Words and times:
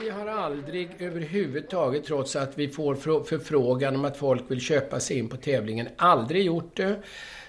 Vi 0.00 0.10
har 0.10 0.26
aldrig 0.26 0.88
överhuvudtaget, 0.98 2.04
trots 2.04 2.36
att 2.36 2.58
vi 2.58 2.68
får 2.68 2.94
förfrågan 3.24 3.96
om 3.96 4.04
att 4.04 4.16
folk 4.16 4.42
vill 4.48 4.60
köpa 4.60 5.00
sig 5.00 5.18
in 5.18 5.28
på 5.28 5.36
tävlingen, 5.36 5.88
aldrig 5.96 6.44
gjort 6.44 6.76
det. 6.76 6.96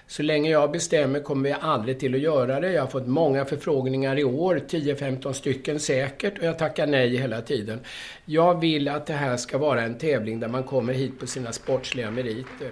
Så 0.06 0.22
länge 0.22 0.50
jag 0.50 0.72
bestämmer 0.72 1.20
kommer 1.20 1.48
vi 1.48 1.56
aldrig 1.60 2.00
till 2.00 2.14
att 2.14 2.20
göra 2.20 2.60
det. 2.60 2.72
Jag 2.72 2.82
har 2.82 2.88
fått 2.88 3.06
många 3.06 3.44
förfrågningar 3.44 4.18
i 4.18 4.24
år, 4.24 4.60
10-15 4.68 5.32
stycken 5.32 5.80
säkert, 5.80 6.38
och 6.38 6.44
jag 6.44 6.58
tackar 6.58 6.86
nej 6.86 7.16
hela 7.16 7.40
tiden. 7.40 7.80
Jag 8.24 8.60
vill 8.60 8.88
att 8.88 9.06
det 9.06 9.12
här 9.12 9.36
ska 9.36 9.58
vara 9.58 9.82
en 9.82 9.98
tävling 9.98 10.40
där 10.40 10.48
man 10.48 10.62
kommer 10.62 10.92
hit 10.92 11.20
på 11.20 11.26
sina 11.26 11.52
sportsliga 11.52 12.10
meriter. 12.10 12.70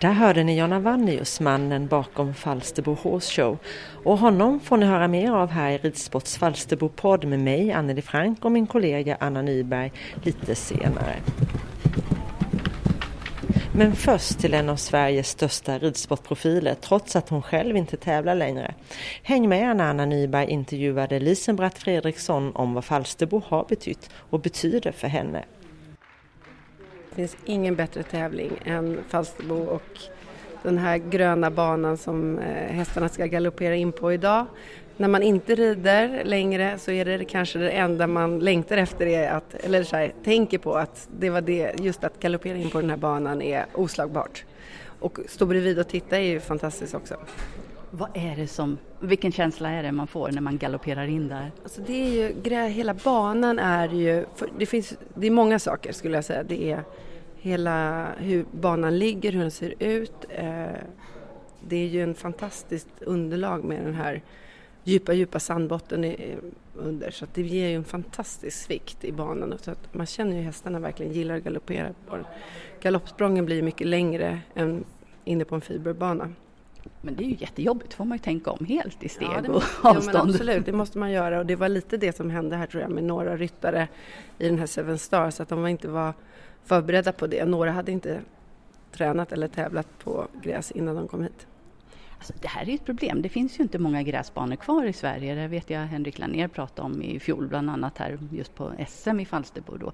Där 0.00 0.12
hörde 0.12 0.44
ni 0.44 0.58
Jonna 0.58 0.78
Vannius, 0.78 1.40
mannen 1.40 1.86
bakom 1.86 2.34
Falsterbo 2.34 2.94
Horse 2.94 3.42
Show. 3.42 3.58
Och 4.04 4.18
honom 4.18 4.60
får 4.60 4.76
ni 4.76 4.86
höra 4.86 5.08
mer 5.08 5.30
av 5.30 5.50
här 5.50 5.70
i 5.70 5.78
Ridsports 5.78 6.38
Falsterbo-podd 6.38 7.24
med 7.24 7.38
mig, 7.38 7.72
Anneli 7.72 8.02
Frank 8.02 8.44
och 8.44 8.52
min 8.52 8.66
kollega 8.66 9.16
Anna 9.20 9.42
Nyberg 9.42 9.92
lite 10.22 10.54
senare. 10.54 11.16
Men 13.74 13.92
först 13.92 14.38
till 14.38 14.54
en 14.54 14.68
av 14.68 14.76
Sveriges 14.76 15.28
största 15.28 15.78
ridsportprofiler, 15.78 16.74
trots 16.80 17.16
att 17.16 17.28
hon 17.28 17.42
själv 17.42 17.76
inte 17.76 17.96
tävlar 17.96 18.34
längre. 18.34 18.74
Häng 19.22 19.48
med 19.48 19.76
när 19.76 19.84
Anna 19.84 20.04
Nyberg 20.06 20.50
intervjuade 20.50 21.20
Lisenbratt 21.20 21.78
Fredriksson 21.78 22.56
om 22.56 22.74
vad 22.74 22.84
Falsterbo 22.84 23.42
har 23.46 23.64
betytt 23.68 24.10
och 24.30 24.40
betyder 24.40 24.92
för 24.92 25.08
henne. 25.08 25.44
Det 27.10 27.16
finns 27.16 27.36
ingen 27.44 27.76
bättre 27.76 28.02
tävling 28.02 28.52
än 28.64 28.98
Falsterbo 29.08 29.54
och 29.54 29.98
den 30.62 30.78
här 30.78 30.98
gröna 30.98 31.50
banan 31.50 31.96
som 31.96 32.38
eh, 32.38 32.74
hästarna 32.74 33.08
ska 33.08 33.26
galoppera 33.26 33.74
in 33.74 33.92
på 33.92 34.12
idag. 34.12 34.46
När 34.96 35.08
man 35.08 35.22
inte 35.22 35.54
rider 35.54 36.22
längre 36.24 36.78
så 36.78 36.90
är 36.90 37.04
det 37.04 37.24
kanske 37.24 37.58
det 37.58 37.70
enda 37.70 38.06
man 38.06 38.38
längtar 38.38 38.76
efter, 38.76 39.06
är 39.06 39.30
att, 39.30 39.54
eller 39.54 39.82
så 39.82 39.96
här, 39.96 40.12
tänker 40.24 40.58
på 40.58 40.74
att 40.74 41.08
det 41.18 41.30
var 41.30 41.40
det, 41.40 41.80
just 41.80 42.04
att 42.04 42.20
galoppera 42.20 42.58
in 42.58 42.70
på 42.70 42.80
den 42.80 42.90
här 42.90 42.96
banan 42.96 43.42
är 43.42 43.66
oslagbart. 43.74 44.44
Och 45.00 45.18
stå 45.28 45.46
bredvid 45.46 45.78
och 45.78 45.88
titta 45.88 46.18
är 46.18 46.24
ju 46.24 46.40
fantastiskt 46.40 46.94
också. 46.94 47.16
Vad 47.90 48.10
är 48.14 48.36
det 48.36 48.46
som, 48.46 48.78
vilken 49.00 49.32
känsla 49.32 49.70
är 49.70 49.82
det 49.82 49.92
man 49.92 50.06
får 50.06 50.32
när 50.32 50.40
man 50.40 50.58
galopperar 50.58 51.06
in 51.06 51.28
där? 51.28 51.52
Alltså 51.62 51.80
det 51.86 51.92
är 51.92 52.10
ju, 52.10 52.68
hela 52.68 52.94
banan 52.94 53.58
är 53.58 53.88
ju, 53.88 54.24
det 54.58 54.66
finns, 54.66 54.94
det 55.14 55.26
är 55.26 55.30
många 55.30 55.58
saker 55.58 55.92
skulle 55.92 56.14
jag 56.16 56.24
säga. 56.24 56.42
Det 56.42 56.70
är 56.70 56.84
hela 57.36 58.06
hur 58.18 58.44
banan 58.50 58.98
ligger, 58.98 59.32
hur 59.32 59.40
den 59.40 59.50
ser 59.50 59.74
ut. 59.78 60.26
Eh, 60.28 60.66
det 61.68 61.76
är 61.76 61.86
ju 61.86 62.02
en 62.02 62.14
fantastiskt 62.14 62.88
underlag 63.00 63.64
med 63.64 63.84
den 63.84 63.94
här 63.94 64.22
djupa, 64.84 65.12
djupa 65.12 65.40
sandbotten 65.40 66.14
under 66.74 67.10
så 67.10 67.24
att 67.24 67.34
det 67.34 67.42
ger 67.42 67.68
ju 67.68 67.74
en 67.74 67.84
fantastisk 67.84 68.58
svikt 68.58 69.04
i 69.04 69.12
banan. 69.12 69.58
Så 69.60 69.70
att 69.70 69.94
man 69.94 70.06
känner 70.06 70.36
ju 70.36 70.42
hästarna 70.42 70.78
verkligen 70.78 71.12
gillar 71.12 71.36
att 71.36 71.44
galoppera 71.44 71.88
på 72.08 72.16
den. 72.16 72.24
Galoppsprången 72.80 73.44
blir 73.44 73.62
mycket 73.62 73.86
längre 73.86 74.40
än 74.54 74.84
inne 75.24 75.44
på 75.44 75.54
en 75.54 75.60
fiberbana. 75.60 76.32
Men 77.00 77.16
det 77.16 77.24
är 77.24 77.28
ju 77.28 77.36
jättejobbigt, 77.38 77.94
får 77.94 78.04
man 78.04 78.16
ju 78.16 78.22
tänka 78.22 78.50
om 78.50 78.64
helt 78.64 79.02
i 79.02 79.08
steg 79.08 79.28
ja, 79.44 79.52
och 79.52 79.62
avstånd. 79.82 80.16
Ja, 80.16 80.20
absolut, 80.20 80.66
det 80.66 80.72
måste 80.72 80.98
man 80.98 81.10
göra 81.10 81.38
och 81.38 81.46
det 81.46 81.56
var 81.56 81.68
lite 81.68 81.96
det 81.96 82.16
som 82.16 82.30
hände 82.30 82.56
här 82.56 82.66
tror 82.66 82.82
jag 82.82 82.90
med 82.90 83.04
några 83.04 83.36
ryttare 83.36 83.88
i 84.38 84.48
den 84.48 84.58
här 84.58 84.66
Seven 84.66 84.98
Stars, 84.98 85.40
att 85.40 85.48
de 85.48 85.66
inte 85.66 85.88
var 85.88 86.14
förberedda 86.64 87.12
på 87.12 87.26
det. 87.26 87.44
Några 87.44 87.70
hade 87.70 87.92
inte 87.92 88.20
tränat 88.92 89.32
eller 89.32 89.48
tävlat 89.48 89.98
på 89.98 90.26
gräs 90.42 90.70
innan 90.70 90.96
de 90.96 91.08
kom 91.08 91.22
hit. 91.22 91.46
Alltså, 92.16 92.32
det 92.40 92.48
här 92.48 92.68
är 92.68 92.74
ett 92.74 92.84
problem. 92.84 93.22
Det 93.22 93.28
finns 93.28 93.58
ju 93.58 93.62
inte 93.62 93.78
många 93.78 94.02
gräsbanor 94.02 94.56
kvar 94.56 94.84
i 94.84 94.92
Sverige. 94.92 95.34
Det 95.34 95.48
vet 95.48 95.70
jag 95.70 95.80
Henrik 95.80 96.18
Lanér 96.18 96.48
pratade 96.48 96.86
om 96.86 97.02
i 97.02 97.20
fjol, 97.20 97.48
bland 97.48 97.70
annat 97.70 97.98
här 97.98 98.18
just 98.32 98.54
på 98.54 98.72
SM 98.88 99.20
i 99.20 99.26
Falsterbo. 99.26 99.76
Då. 99.76 99.92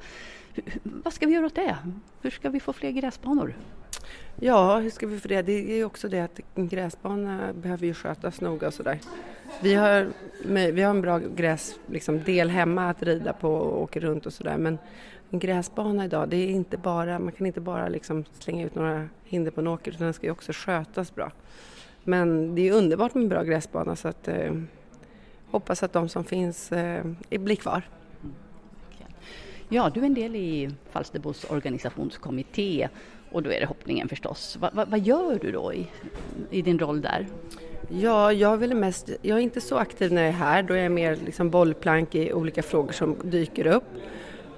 Vad 0.83 1.12
ska 1.12 1.27
vi 1.27 1.33
göra 1.33 1.47
åt 1.47 1.55
det? 1.55 1.77
Hur 2.21 2.31
ska 2.31 2.50
vi 2.50 2.61
få 2.61 2.73
fler 2.73 2.91
gräsbanor? 2.91 3.55
Ja, 4.40 4.78
hur 4.78 4.90
ska 4.90 5.06
vi 5.06 5.20
för 5.20 5.28
det? 5.28 5.42
Det 5.42 5.72
är 5.72 5.76
ju 5.76 5.84
också 5.84 6.08
det 6.08 6.20
att 6.20 6.40
en 6.54 6.68
gräsbana 6.68 7.52
behöver 7.52 7.86
ju 7.86 7.94
skötas 7.94 8.40
noga 8.40 8.66
och 8.66 8.74
sådär. 8.74 9.00
Vi 9.62 9.74
har, 9.74 10.08
vi 10.72 10.82
har 10.82 10.90
en 10.90 11.00
bra 11.00 11.18
gräsdel 11.18 11.78
liksom, 11.86 12.18
hemma 12.48 12.90
att 12.90 13.02
rida 13.02 13.32
på 13.32 13.54
och 13.54 13.82
åka 13.82 14.00
runt 14.00 14.26
och 14.26 14.32
sådär 14.32 14.56
men 14.58 14.78
en 15.30 15.38
gräsbana 15.38 16.04
idag, 16.04 16.28
det 16.28 16.36
är 16.36 16.48
inte 16.48 16.76
bara, 16.76 17.18
man 17.18 17.32
kan 17.32 17.46
inte 17.46 17.60
bara 17.60 17.88
liksom 17.88 18.24
slänga 18.38 18.66
ut 18.66 18.74
några 18.74 19.08
hinder 19.24 19.50
på 19.50 19.60
en 19.60 19.66
åker 19.66 19.90
utan 19.90 20.04
den 20.04 20.14
ska 20.14 20.26
ju 20.26 20.32
också 20.32 20.52
skötas 20.54 21.14
bra. 21.14 21.32
Men 22.04 22.54
det 22.54 22.68
är 22.68 22.72
underbart 22.72 23.14
med 23.14 23.22
en 23.22 23.28
bra 23.28 23.42
gräsbana 23.42 23.96
så 23.96 24.08
att 24.08 24.28
eh, 24.28 24.52
hoppas 25.50 25.82
att 25.82 25.92
de 25.92 26.08
som 26.08 26.24
finns 26.24 26.72
eh, 26.72 27.04
blir 27.30 27.56
kvar. 27.56 27.82
Ja, 29.68 29.90
du 29.94 30.00
är 30.00 30.04
en 30.04 30.14
del 30.14 30.36
i 30.36 30.70
Falsterbos 30.90 31.44
organisationskommitté 31.50 32.88
och 33.36 33.42
då 33.42 33.52
är 33.52 33.60
det 33.60 33.66
hoppningen 33.66 34.08
förstås. 34.08 34.56
Va, 34.60 34.70
va, 34.72 34.84
vad 34.88 35.00
gör 35.00 35.38
du 35.43 35.52
då 35.52 35.75
i, 35.75 35.87
i 36.50 36.62
din 36.62 36.78
roll 36.78 37.00
där? 37.00 37.26
Ja, 37.88 38.32
jag, 38.32 38.56
vill 38.56 38.75
mest, 38.75 39.11
jag 39.22 39.38
är 39.38 39.43
inte 39.43 39.61
så 39.61 39.76
aktiv 39.76 40.12
när 40.12 40.22
jag 40.22 40.28
är 40.28 40.32
här, 40.32 40.62
då 40.62 40.75
är 40.75 40.82
jag 40.82 40.93
mer 40.93 41.16
liksom 41.16 41.50
bollplank 41.50 42.14
i 42.14 42.32
olika 42.32 42.62
frågor 42.62 42.93
som 42.93 43.16
dyker 43.22 43.66
upp. 43.66 43.84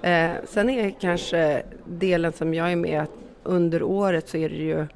Eh, 0.01 0.31
sen 0.45 0.69
är 0.69 0.89
kanske 0.99 1.63
delen 1.85 2.33
som 2.33 2.53
jag 2.53 2.71
är 2.71 2.75
med 2.75 3.01
att 3.01 3.11
under 3.43 3.83
året 3.83 4.29
så 4.29 4.37
är 4.37 4.49
det 4.49 4.55
ju 4.55 4.87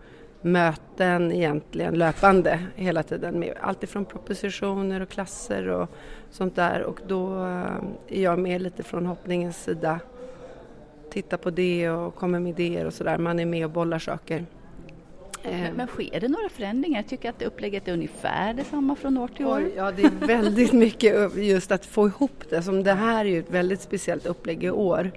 möten 0.42 1.32
egentligen 1.32 1.94
löpande 1.94 2.60
hela 2.76 3.04
tiden 3.04 3.40
med 3.40 3.54
alltifrån 3.62 4.06
propositioner 4.06 5.02
och 5.02 5.10
klasser 5.10 5.68
och 5.68 5.90
sånt 6.32 6.56
där 6.56 6.84
och 6.84 7.00
då 7.08 7.46
eh, 7.46 8.18
är 8.18 8.22
jag 8.22 8.40
med 8.40 8.62
lite 8.62 8.84
från 8.84 9.06
hoppningens 9.06 9.64
sida 9.64 10.00
tittar 11.14 11.38
på 11.38 11.50
det 11.50 11.90
och 11.90 12.16
kommer 12.16 12.40
med 12.40 12.60
idéer 12.60 12.86
och 12.86 12.94
sådär. 12.94 13.18
Man 13.18 13.40
är 13.40 13.46
med 13.46 13.66
och 13.66 13.72
bollar 13.72 14.00
saker. 14.00 14.46
Men, 15.44 15.66
eh. 15.66 15.74
men 15.76 15.88
sker 15.88 16.20
det 16.20 16.28
några 16.28 16.50
förändringar? 16.50 17.00
Jag 17.00 17.10
tycker 17.10 17.30
att 17.30 17.42
upplägget 17.42 17.88
är 17.88 17.94
ungefär 17.94 18.54
detsamma 18.54 18.96
från 18.96 19.18
år 19.18 19.28
till 19.28 19.46
år. 19.46 19.72
Ja, 19.76 19.92
det 19.92 20.04
är 20.04 20.28
väldigt 20.28 20.74
mycket 20.74 21.36
just 21.36 21.72
att 21.72 21.86
få 21.86 22.08
ihop 22.08 22.44
det. 22.50 22.62
Som 22.62 22.84
det 22.84 22.94
här 22.94 23.26
är 23.26 23.30
ju 23.30 23.40
ett 23.40 23.52
väldigt 23.52 23.82
speciellt 23.82 24.26
upplägg 24.26 24.64
i 24.64 24.70
år. 24.70 25.12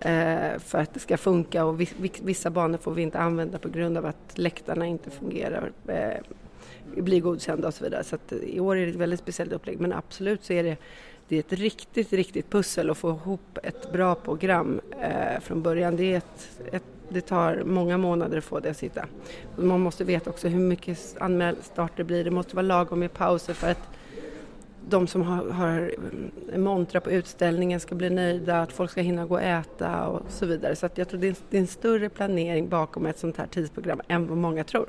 eh, 0.00 0.58
för 0.58 0.78
att 0.78 0.94
det 0.94 1.00
ska 1.00 1.16
funka 1.16 1.64
och 1.64 1.80
vissa 2.22 2.50
banor 2.50 2.78
får 2.78 2.92
vi 2.92 3.02
inte 3.02 3.18
använda 3.18 3.58
på 3.58 3.68
grund 3.68 3.98
av 3.98 4.06
att 4.06 4.38
läktarna 4.38 4.86
inte 4.86 5.10
fungerar, 5.10 5.72
eh, 5.88 7.02
blir 7.02 7.20
godkända 7.20 7.68
och 7.68 7.74
så 7.74 7.84
vidare. 7.84 8.04
Så 8.04 8.14
att 8.14 8.32
i 8.32 8.60
år 8.60 8.76
är 8.76 8.86
det 8.86 8.90
ett 8.92 8.96
väldigt 8.96 9.20
speciellt 9.20 9.52
upplägg 9.52 9.80
men 9.80 9.92
absolut 9.92 10.44
så 10.44 10.52
är 10.52 10.62
det 10.62 10.76
det 11.28 11.36
är 11.36 11.40
ett 11.40 11.52
riktigt, 11.52 12.12
riktigt 12.12 12.50
pussel 12.50 12.90
att 12.90 12.98
få 12.98 13.10
ihop 13.10 13.58
ett 13.62 13.92
bra 13.92 14.14
program 14.14 14.80
eh, 15.00 15.40
från 15.40 15.62
början. 15.62 15.96
Det, 15.96 16.12
är 16.12 16.16
ett, 16.16 16.60
ett, 16.72 16.82
det 17.08 17.20
tar 17.20 17.62
många 17.66 17.98
månader 17.98 18.38
att 18.38 18.44
få 18.44 18.60
det 18.60 18.70
att 18.70 18.76
sitta. 18.76 19.06
Man 19.56 19.80
måste 19.80 20.04
veta 20.04 20.30
också 20.30 20.48
hur 20.48 20.60
mycket 20.60 21.16
anmälstarter 21.20 21.96
det 21.96 22.04
blir. 22.04 22.24
Det 22.24 22.30
måste 22.30 22.56
vara 22.56 22.66
lagom 22.66 22.98
med 22.98 23.12
pauser 23.12 23.54
för 23.54 23.70
att 23.70 23.88
de 24.88 25.06
som 25.06 25.22
har, 25.22 25.50
har 25.50 25.94
mm, 26.48 26.62
montrar 26.64 27.00
på 27.00 27.10
utställningen 27.10 27.80
ska 27.80 27.94
bli 27.94 28.10
nöjda, 28.10 28.62
att 28.62 28.72
folk 28.72 28.90
ska 28.90 29.00
hinna 29.00 29.26
gå 29.26 29.34
och 29.34 29.42
äta 29.42 30.06
och 30.06 30.22
så 30.28 30.46
vidare. 30.46 30.76
Så 30.76 30.86
att 30.86 30.98
jag 30.98 31.08
tror 31.08 31.20
det 31.20 31.28
är, 31.28 31.36
det 31.50 31.56
är 31.56 31.60
en 31.60 31.66
större 31.66 32.08
planering 32.08 32.68
bakom 32.68 33.06
ett 33.06 33.18
sånt 33.18 33.36
här 33.36 33.46
tidsprogram 33.46 34.00
än 34.08 34.26
vad 34.28 34.38
många 34.38 34.64
tror. 34.64 34.86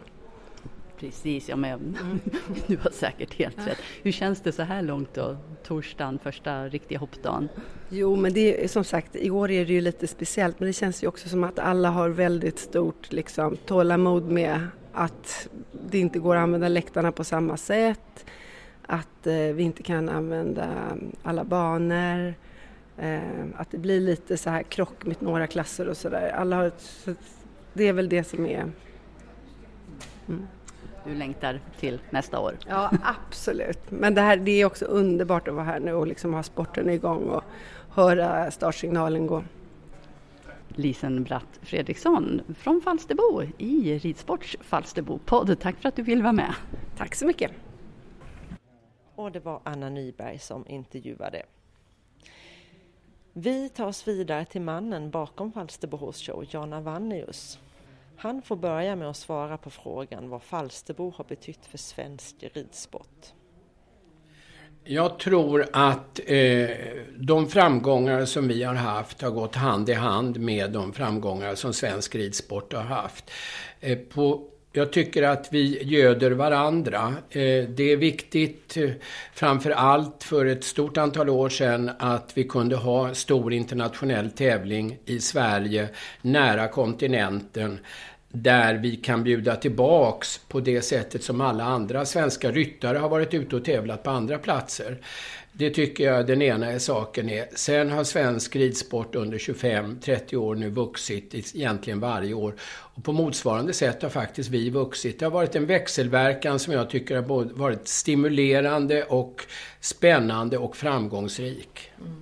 Precis, 1.00 1.50
ja, 1.50 1.56
men 1.56 1.98
mm. 2.02 2.20
du 2.68 2.78
har 2.78 2.92
säkert 2.92 3.34
helt 3.34 3.68
rätt. 3.68 3.78
Hur 4.04 4.12
känns 4.12 4.42
det 4.42 4.52
så 4.52 4.64
här 4.64 4.82
långt 4.82 5.14
då, 5.14 5.38
torsdagen, 5.64 6.20
första 6.20 6.68
riktiga 6.68 7.00
hoppdagen? 7.00 7.50
Jo, 7.90 8.16
men 8.16 8.34
det 8.34 8.64
är 8.64 8.68
som 8.68 8.84
sagt, 8.84 9.16
i 9.16 9.30
år 9.30 9.52
är 9.52 9.66
det 9.66 9.74
ju 9.74 9.82
lite 9.82 10.08
speciellt, 10.08 10.60
men 10.60 10.68
det 10.68 10.74
känns 10.74 11.04
ju 11.04 11.08
också 11.08 11.30
som 11.30 11.44
att 11.44 11.60
alla 11.60 11.90
har 11.90 12.10
väldigt 12.10 12.60
stort 12.60 13.12
liksom, 13.12 13.58
tålamod 13.58 14.32
med 14.32 14.68
att 14.94 15.50
det 15.90 16.00
inte 16.00 16.20
går 16.20 16.36
att 16.36 16.44
använda 16.44 16.68
läktarna 16.68 17.12
på 17.12 17.24
samma 17.24 17.58
sätt, 17.58 18.26
att 18.82 19.28
eh, 19.28 19.34
vi 19.34 19.64
inte 19.64 19.84
kan 19.84 20.10
använda 20.10 20.98
alla 21.24 21.44
banor, 21.44 22.34
eh, 22.98 23.22
att 23.56 23.72
det 23.72 23.78
blir 23.78 24.00
lite 24.00 24.38
så 24.38 24.50
här 24.50 24.64
krock 24.64 25.06
med 25.06 25.22
några 25.22 25.48
klasser 25.48 25.88
och 25.90 25.98
sådär. 25.98 26.30
Alla 26.30 26.56
har 26.56 26.72
det 27.74 27.88
är 27.88 27.94
väl 27.94 28.10
det 28.10 28.24
som 28.24 28.46
är 28.46 28.72
mm 30.28 30.48
du 31.08 31.16
längtar 31.16 31.60
till 31.80 32.00
nästa 32.10 32.40
år. 32.40 32.58
Ja, 32.68 32.92
absolut. 33.04 33.92
Men 33.92 34.16
det, 34.16 34.22
här, 34.22 34.38
det 34.38 34.52
är 34.52 34.66
också 34.66 34.86
underbart 34.86 35.48
att 35.48 35.54
vara 35.54 35.66
här 35.66 35.80
nu 35.80 35.94
och 35.94 36.08
liksom 36.08 36.34
ha 36.34 36.44
sporten 36.44 36.90
igång 36.90 37.24
och 37.24 37.44
höra 37.90 38.52
startsignalen 38.52 39.28
gå. 39.28 39.44
Lisen 40.68 41.24
Bratt 41.24 41.60
Fredriksson 41.62 42.42
från 42.58 42.82
Falsterbo 42.82 43.44
i 43.58 44.00
Ridsports 44.00 44.58
Falsterbo-podd. 44.62 45.60
Tack 45.60 45.76
för 45.78 45.90
att 45.90 45.96
du 45.96 46.02
vill 46.02 46.22
vara 46.22 46.34
med. 46.34 46.54
Tack 46.98 47.16
så 47.16 47.26
mycket. 47.26 47.52
Och 49.16 49.32
det 49.32 49.40
var 49.40 49.62
Anna 49.64 49.90
Nyberg 49.90 50.40
som 50.40 50.68
intervjuade. 50.68 51.44
Vi 53.34 53.70
tar 53.70 53.86
oss 53.86 54.08
vidare 54.08 54.46
till 54.46 54.62
mannen 54.62 55.12
bakom 55.12 55.52
Falsterbo 55.52 55.98
Horse 55.98 56.32
Show, 56.32 56.46
Jan 56.50 56.74
Avannius. 56.74 57.60
Han 58.20 58.42
får 58.42 58.56
börja 58.56 58.96
med 58.96 59.10
att 59.10 59.18
svara 59.18 59.58
på 59.58 59.70
frågan 59.70 60.30
vad 60.30 60.44
Falsterbo 60.44 61.14
har 61.16 61.24
betytt 61.24 61.66
för 61.66 61.78
svensk 61.78 62.36
ridsport. 62.54 63.34
Jag 64.84 65.20
tror 65.20 65.66
att 65.74 66.20
eh, 66.26 66.70
de 67.18 67.48
framgångar 67.48 68.26
som 68.26 68.48
vi 68.48 68.64
har 68.64 68.76
haft 68.76 69.22
har 69.22 69.32
gått 69.32 69.56
hand 69.56 69.90
i 69.90 69.94
hand 69.94 70.40
med 70.40 70.72
de 70.72 70.94
framgångar 70.94 71.56
som 71.56 71.74
svensk 71.74 72.16
ridsport 72.16 72.74
har 72.74 72.84
haft. 72.84 73.32
Eh, 73.80 73.98
på, 73.98 74.48
jag 74.78 74.92
tycker 74.92 75.24
att 75.24 75.48
vi 75.52 75.84
göder 75.84 76.32
varandra. 76.32 77.14
Eh, 77.30 77.70
det 77.70 77.92
är 77.92 77.98
viktigt, 77.98 78.78
eh, 78.78 78.90
framför 79.34 79.72
allt 79.72 80.24
för 80.24 80.46
ett 80.46 80.64
stort 80.64 80.98
antal 80.98 81.30
år 81.30 81.50
sedan, 81.50 81.92
att 82.00 82.32
vi 82.34 82.44
kunde 82.44 82.76
ha 82.76 83.14
stor 83.14 83.54
internationell 83.54 84.32
tävling 84.32 84.98
i 85.06 85.20
Sverige, 85.20 85.90
nära 86.22 86.68
kontinenten 86.68 87.80
där 88.30 88.76
vi 88.76 88.96
kan 88.96 89.24
bjuda 89.24 89.56
tillbaks 89.56 90.38
på 90.48 90.60
det 90.60 90.82
sättet 90.82 91.24
som 91.24 91.42
alla 91.42 91.64
andra 91.64 92.06
svenska 92.06 92.52
ryttare 92.52 92.98
har 92.98 93.10
varit 93.10 93.34
ute 93.34 93.56
och 93.56 93.66
tävlat 93.66 94.04
på 94.04 94.10
andra 94.10 94.38
platser. 94.38 94.98
Det 95.60 95.70
tycker 95.70 96.04
jag 96.04 96.28
den 96.28 96.42
ena 96.42 96.72
är 96.72 96.80
saken 96.80 97.30
är. 97.30 97.48
Sen 97.56 97.92
har 97.92 98.04
svensk 98.04 98.56
ridsport 98.56 99.16
under 99.16 99.38
25-30 99.38 100.36
år 100.36 100.56
nu 100.56 100.70
vuxit 100.70 101.56
egentligen 101.56 102.00
varje 102.00 102.34
år. 102.34 102.56
Och 102.62 103.04
på 103.04 103.12
motsvarande 103.12 103.74
sätt 103.74 104.02
har 104.02 104.10
faktiskt 104.10 104.50
vi 104.50 104.70
vuxit. 104.70 105.20
Det 105.20 105.26
har 105.26 105.32
varit 105.32 105.56
en 105.56 105.66
växelverkan 105.66 106.60
som 106.60 106.74
jag 106.74 106.90
tycker 106.90 107.16
har 107.16 107.54
varit 107.58 107.88
stimulerande 107.88 109.04
och 109.04 109.46
spännande 109.80 110.58
och 110.58 110.78
framgångsrik. 110.78 111.92
Mm. 112.00 112.22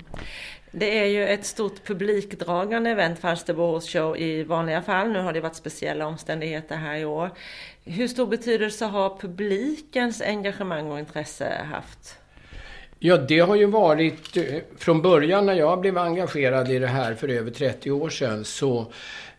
Det 0.71 0.99
är 0.99 1.05
ju 1.05 1.27
ett 1.27 1.45
stort 1.45 1.83
publikdragande 1.83 2.89
event, 2.89 3.19
Falsterbo 3.19 3.61
Horse 3.61 3.99
Show 3.99 4.17
i 4.17 4.43
vanliga 4.43 4.81
fall. 4.81 5.11
Nu 5.11 5.19
har 5.19 5.33
det 5.33 5.41
varit 5.41 5.55
speciella 5.55 6.07
omständigheter 6.07 6.75
här 6.75 6.95
i 6.95 7.05
år. 7.05 7.29
Hur 7.83 8.07
stor 8.07 8.27
betydelse 8.27 8.85
har 8.85 9.17
publikens 9.17 10.21
engagemang 10.21 10.91
och 10.91 10.99
intresse 10.99 11.61
haft? 11.71 12.17
Ja, 13.07 13.17
det 13.17 13.39
har 13.39 13.55
ju 13.55 13.65
varit 13.65 14.37
eh, 14.37 14.43
från 14.77 15.01
början 15.01 15.45
när 15.45 15.53
jag 15.53 15.81
blev 15.81 15.97
engagerad 15.97 16.71
i 16.71 16.79
det 16.79 16.87
här 16.87 17.13
för 17.13 17.27
över 17.27 17.51
30 17.51 17.91
år 17.91 18.09
sedan 18.09 18.45
så 18.45 18.91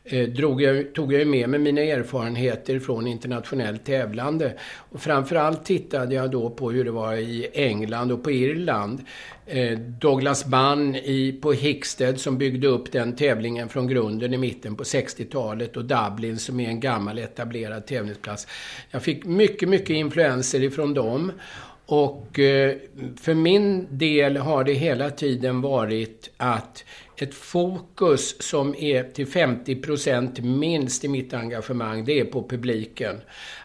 eh, 0.05 0.29
drog 0.29 0.63
jag, 0.63 0.95
tog 0.95 1.13
jag 1.13 1.27
med 1.27 1.49
mig 1.49 1.61
mina 1.61 1.81
erfarenheter 1.81 2.79
från 2.79 3.07
internationellt 3.07 3.85
tävlande. 3.85 4.53
Och 4.91 5.01
framförallt 5.01 5.65
tittade 5.65 6.15
jag 6.15 6.31
då 6.31 6.51
på 6.51 6.71
hur 6.71 6.85
det 6.85 6.91
var 6.91 7.15
i 7.15 7.49
England 7.53 8.13
och 8.13 8.25
på 8.25 8.31
Irland. 8.31 9.01
Eh, 9.47 9.79
Douglas 9.79 10.45
Bunn 10.45 10.97
i, 10.97 11.39
på 11.43 11.53
Hickstead 11.53 12.21
som 12.21 12.39
byggde 12.39 12.69
upp 12.69 12.93
den 12.93 13.17
tävlingen 13.17 13.69
från 13.69 13.89
grunden 13.89 14.35
i 14.35 14.39
mitten 14.39 14.77
på 14.77 14.85
60-talet 14.85 15.77
och 15.77 15.85
Dublin 15.85 16.39
som 16.39 16.61
är 16.61 16.69
en 16.69 16.81
gammal 16.81 17.19
etablerad 17.19 17.87
tävlingsplats. 17.87 18.47
Jag 18.91 19.03
fick 19.03 19.25
mycket, 19.25 19.69
mycket 19.69 19.91
influenser 19.91 20.63
ifrån 20.63 20.95
dem. 20.95 21.33
Och 21.87 22.39
eh, 22.39 22.77
för 23.21 23.35
min 23.35 23.87
del 23.91 24.37
har 24.37 24.65
det 24.65 24.73
hela 24.73 25.11
tiden 25.11 25.61
varit 25.61 26.31
att 26.37 26.85
ett 27.17 27.35
fokus 27.35 28.43
som 28.43 28.75
är 28.75 29.03
till 29.03 29.27
50% 29.27 30.43
minst 30.43 31.05
i 31.05 31.09
mitt 31.09 31.35
engagemang, 31.35 32.05
det 32.05 32.21
är 32.21 32.25
på 32.25 32.49
publiken. 32.49 33.21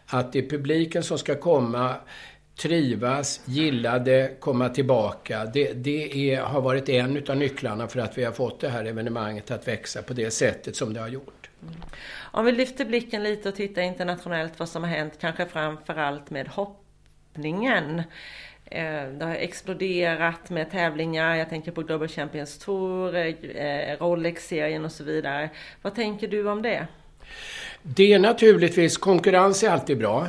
Att 0.05 0.33
det 0.33 0.39
är 0.39 0.49
publiken 0.49 1.03
som 1.03 1.17
ska 1.17 1.35
komma 1.35 1.95
trivas, 2.61 3.41
gilla 3.45 3.99
det, 3.99 4.39
komma 4.39 4.69
tillbaka. 4.69 5.45
Det, 5.45 5.73
det 5.73 6.33
är, 6.33 6.41
har 6.41 6.61
varit 6.61 6.89
en 6.89 7.23
av 7.29 7.37
nycklarna 7.37 7.87
för 7.87 7.99
att 7.99 8.17
vi 8.17 8.23
har 8.23 8.31
fått 8.31 8.59
det 8.59 8.69
här 8.69 8.85
evenemanget 8.85 9.51
att 9.51 9.67
växa 9.67 10.01
på 10.01 10.13
det 10.13 10.31
sättet 10.31 10.75
som 10.75 10.93
det 10.93 10.99
har 10.99 11.07
gjort. 11.07 11.49
Mm. 11.61 11.73
Om 12.31 12.45
vi 12.45 12.51
lyfter 12.51 12.85
blicken 12.85 13.23
lite 13.23 13.49
och 13.49 13.55
tittar 13.55 13.81
internationellt 13.81 14.59
vad 14.59 14.69
som 14.69 14.83
har 14.83 14.89
hänt, 14.89 15.13
kanske 15.21 15.45
framförallt 15.45 16.29
med 16.29 16.47
hopp 16.47 16.80
Eh, 18.65 19.07
det 19.13 19.25
har 19.25 19.35
exploderat 19.35 20.49
med 20.49 20.71
tävlingar, 20.71 21.35
jag 21.35 21.49
tänker 21.49 21.71
på 21.71 21.81
Global 21.81 22.07
Champions 22.07 22.57
Tour, 22.57 23.15
eh, 23.15 23.97
Rolex-serien 23.99 24.85
och 24.85 24.91
så 24.91 25.03
vidare. 25.03 25.49
Vad 25.81 25.95
tänker 25.95 26.27
du 26.27 26.49
om 26.49 26.61
det? 26.61 26.87
Det 27.83 28.13
är 28.13 28.19
naturligtvis, 28.19 28.97
konkurrens 28.97 29.63
är 29.63 29.69
alltid 29.69 29.97
bra. 29.97 30.27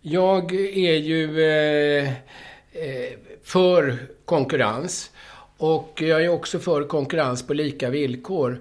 Jag 0.00 0.54
är 0.54 0.96
ju 0.96 1.42
eh, 1.42 2.08
eh, 2.72 3.12
för 3.44 3.98
konkurrens. 4.24 5.10
Och 5.56 6.02
jag 6.02 6.24
är 6.24 6.28
också 6.28 6.58
för 6.58 6.84
konkurrens 6.84 7.46
på 7.46 7.54
lika 7.54 7.90
villkor. 7.90 8.58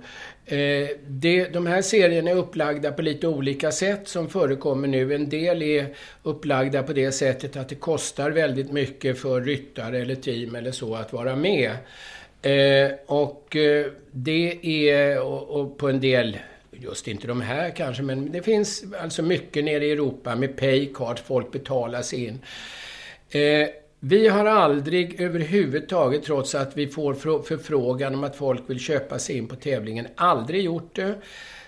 Eh, 0.51 0.89
det, 1.07 1.47
de 1.53 1.67
här 1.67 1.81
serierna 1.81 2.31
är 2.31 2.35
upplagda 2.35 2.91
på 2.91 3.01
lite 3.01 3.27
olika 3.27 3.71
sätt 3.71 4.07
som 4.07 4.29
förekommer 4.29 4.87
nu. 4.87 5.15
En 5.15 5.29
del 5.29 5.61
är 5.61 5.87
upplagda 6.23 6.83
på 6.83 6.93
det 6.93 7.11
sättet 7.11 7.55
att 7.55 7.69
det 7.69 7.75
kostar 7.75 8.31
väldigt 8.31 8.71
mycket 8.71 9.19
för 9.19 9.41
ryttare 9.41 9.99
eller 9.99 10.15
team 10.15 10.55
eller 10.55 10.71
så 10.71 10.95
att 10.95 11.13
vara 11.13 11.35
med. 11.35 11.71
Eh, 12.41 12.91
och 13.05 13.55
eh, 13.55 13.85
det 14.11 14.59
är, 14.89 15.21
och, 15.21 15.49
och 15.49 15.77
på 15.77 15.89
en 15.89 15.99
del 15.99 16.37
just 16.71 17.07
inte 17.07 17.27
de 17.27 17.41
här 17.41 17.69
kanske, 17.69 18.03
men 18.03 18.31
det 18.31 18.41
finns 18.41 18.83
alltså 18.99 19.23
mycket 19.23 19.63
nere 19.63 19.85
i 19.85 19.91
Europa 19.91 20.35
med 20.35 20.57
paycard, 20.57 21.19
folk 21.19 21.51
betalar 21.51 22.01
sig 22.01 22.25
in. 22.25 22.39
Eh, 23.29 23.67
vi 24.03 24.27
har 24.27 24.45
aldrig 24.45 25.21
överhuvudtaget, 25.21 26.23
trots 26.23 26.55
att 26.55 26.77
vi 26.77 26.87
får 26.87 27.13
förfrågan 27.43 28.15
om 28.15 28.23
att 28.23 28.35
folk 28.35 28.61
vill 28.67 28.79
köpa 28.79 29.19
sig 29.19 29.37
in 29.37 29.47
på 29.47 29.55
tävlingen, 29.55 30.07
aldrig 30.15 30.63
gjort 30.63 30.95
det. 30.95 31.15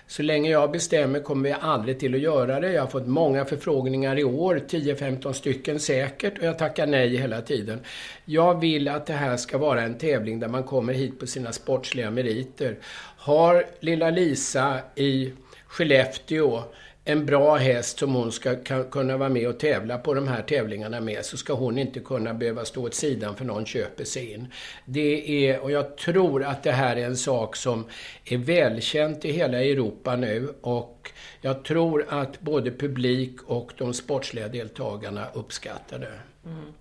Så 0.06 0.22
länge 0.22 0.50
jag 0.50 0.70
bestämmer 0.70 1.20
kommer 1.20 1.48
vi 1.48 1.56
aldrig 1.60 2.00
till 2.00 2.14
att 2.14 2.20
göra 2.20 2.60
det. 2.60 2.72
Jag 2.72 2.82
har 2.82 2.88
fått 2.88 3.06
många 3.06 3.44
förfrågningar 3.44 4.18
i 4.18 4.24
år, 4.24 4.60
10-15 4.68 5.32
stycken 5.32 5.80
säkert, 5.80 6.38
och 6.38 6.44
jag 6.44 6.58
tackar 6.58 6.86
nej 6.86 7.16
hela 7.16 7.40
tiden. 7.40 7.80
Jag 8.24 8.60
vill 8.60 8.88
att 8.88 9.06
det 9.06 9.12
här 9.12 9.36
ska 9.36 9.58
vara 9.58 9.82
en 9.82 9.98
tävling 9.98 10.40
där 10.40 10.48
man 10.48 10.62
kommer 10.62 10.92
hit 10.92 11.20
på 11.20 11.26
sina 11.26 11.52
sportsliga 11.52 12.10
meriter. 12.10 12.76
Har 13.16 13.64
lilla 13.80 14.10
Lisa 14.10 14.78
i 14.94 15.32
Skellefteå 15.66 16.62
en 17.04 17.26
bra 17.26 17.56
häst 17.56 17.98
som 17.98 18.14
hon 18.14 18.32
ska 18.32 18.56
kunna 18.90 19.16
vara 19.16 19.28
med 19.28 19.48
och 19.48 19.58
tävla 19.58 19.98
på 19.98 20.14
de 20.14 20.28
här 20.28 20.42
tävlingarna 20.42 21.00
med 21.00 21.24
så 21.24 21.36
ska 21.36 21.52
hon 21.52 21.78
inte 21.78 22.00
kunna 22.00 22.34
behöva 22.34 22.64
stå 22.64 22.86
åt 22.86 22.94
sidan 22.94 23.36
för 23.36 23.44
någon 23.44 23.66
köper 23.66 24.04
sig 24.04 24.32
in. 24.32 24.52
Det 24.84 25.48
är, 25.48 25.60
och 25.60 25.70
jag 25.70 25.96
tror 25.96 26.44
att 26.44 26.62
det 26.62 26.72
här 26.72 26.96
är 26.96 27.06
en 27.06 27.16
sak 27.16 27.56
som 27.56 27.84
är 28.24 28.38
välkänt 28.38 29.24
i 29.24 29.32
hela 29.32 29.64
Europa 29.64 30.16
nu 30.16 30.54
och 30.60 31.10
jag 31.40 31.64
tror 31.64 32.06
att 32.08 32.40
både 32.40 32.70
publik 32.70 33.42
och 33.46 33.72
de 33.78 33.94
sportsliga 33.94 34.48
deltagarna 34.48 35.26
uppskattar 35.34 35.98
det. 35.98 36.18
Mm 36.44 36.72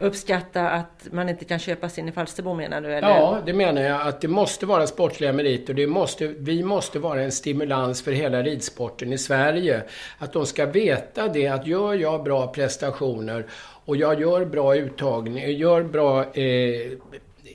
uppskatta 0.00 0.70
att 0.70 1.08
man 1.10 1.28
inte 1.28 1.44
kan 1.44 1.58
köpa 1.58 1.88
sin 1.88 2.08
i 2.08 2.12
Falsterbo 2.12 2.54
menar 2.54 2.80
du? 2.80 2.94
Eller? 2.94 3.08
Ja, 3.08 3.38
det 3.46 3.52
menar 3.52 3.82
jag. 3.82 4.06
Att 4.06 4.20
det 4.20 4.28
måste 4.28 4.66
vara 4.66 4.86
sportsliga 4.86 5.32
meriter. 5.32 5.74
Det 5.74 5.86
måste, 5.86 6.26
vi 6.26 6.62
måste 6.62 6.98
vara 6.98 7.22
en 7.22 7.32
stimulans 7.32 8.02
för 8.02 8.12
hela 8.12 8.42
ridsporten 8.42 9.12
i 9.12 9.18
Sverige. 9.18 9.82
Att 10.18 10.32
de 10.32 10.46
ska 10.46 10.66
veta 10.66 11.28
det 11.28 11.46
att 11.46 11.66
gör 11.66 11.94
jag 11.94 12.22
bra 12.22 12.46
prestationer 12.46 13.46
och 13.84 13.96
jag 13.96 14.20
gör 14.20 14.44
bra 14.44 14.76
uttagning, 14.76 15.50
gör 15.56 15.82
bra 15.82 16.20
eh, 16.20 16.90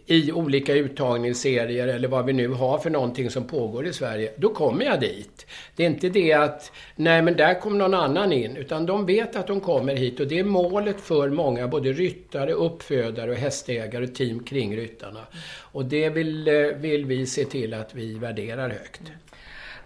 i 0.08 0.32
olika 0.32 0.74
uttagningsserier 0.74 1.88
eller 1.88 2.08
vad 2.08 2.26
vi 2.26 2.34
nu 2.34 2.48
har 2.48 2.78
för 2.78 2.90
någonting 2.90 3.30
som 3.30 3.48
pågår 3.48 3.88
i 3.88 3.94
Sverige, 3.94 4.32
då 4.38 4.50
kommer 4.50 4.86
jag 4.86 5.00
dit. 5.00 5.46
Det 5.76 5.84
är 5.84 5.88
inte 5.88 6.10
det 6.10 6.34
att, 6.34 6.72
nej 6.96 7.22
men 7.22 7.38
där 7.38 7.60
kom 7.60 7.78
någon 7.78 7.94
annan 7.94 8.34
in, 8.34 8.58
utan 8.58 8.86
de 8.86 9.06
vet 9.06 9.36
att 9.36 9.48
de 9.48 9.60
kommer 9.60 9.96
hit 9.96 10.20
och 10.20 10.28
det 10.28 10.40
är 10.40 10.44
målet 10.44 11.02
för 11.02 11.30
många, 11.30 11.68
både 11.68 11.94
ryttare, 11.94 12.52
uppfödare 12.52 13.32
och 13.32 13.38
hästägare 13.38 14.04
och 14.04 14.16
team 14.16 14.44
kring 14.44 14.78
ryttarna. 14.78 15.22
Och 15.72 15.86
det 15.86 16.10
vill, 16.10 16.48
eh, 16.48 16.54
vill 16.54 17.06
vi 17.06 17.26
se 17.26 17.46
till 17.46 17.74
att 17.74 17.96
vi 17.96 18.14
värderar 18.14 18.70
högt. 18.70 19.02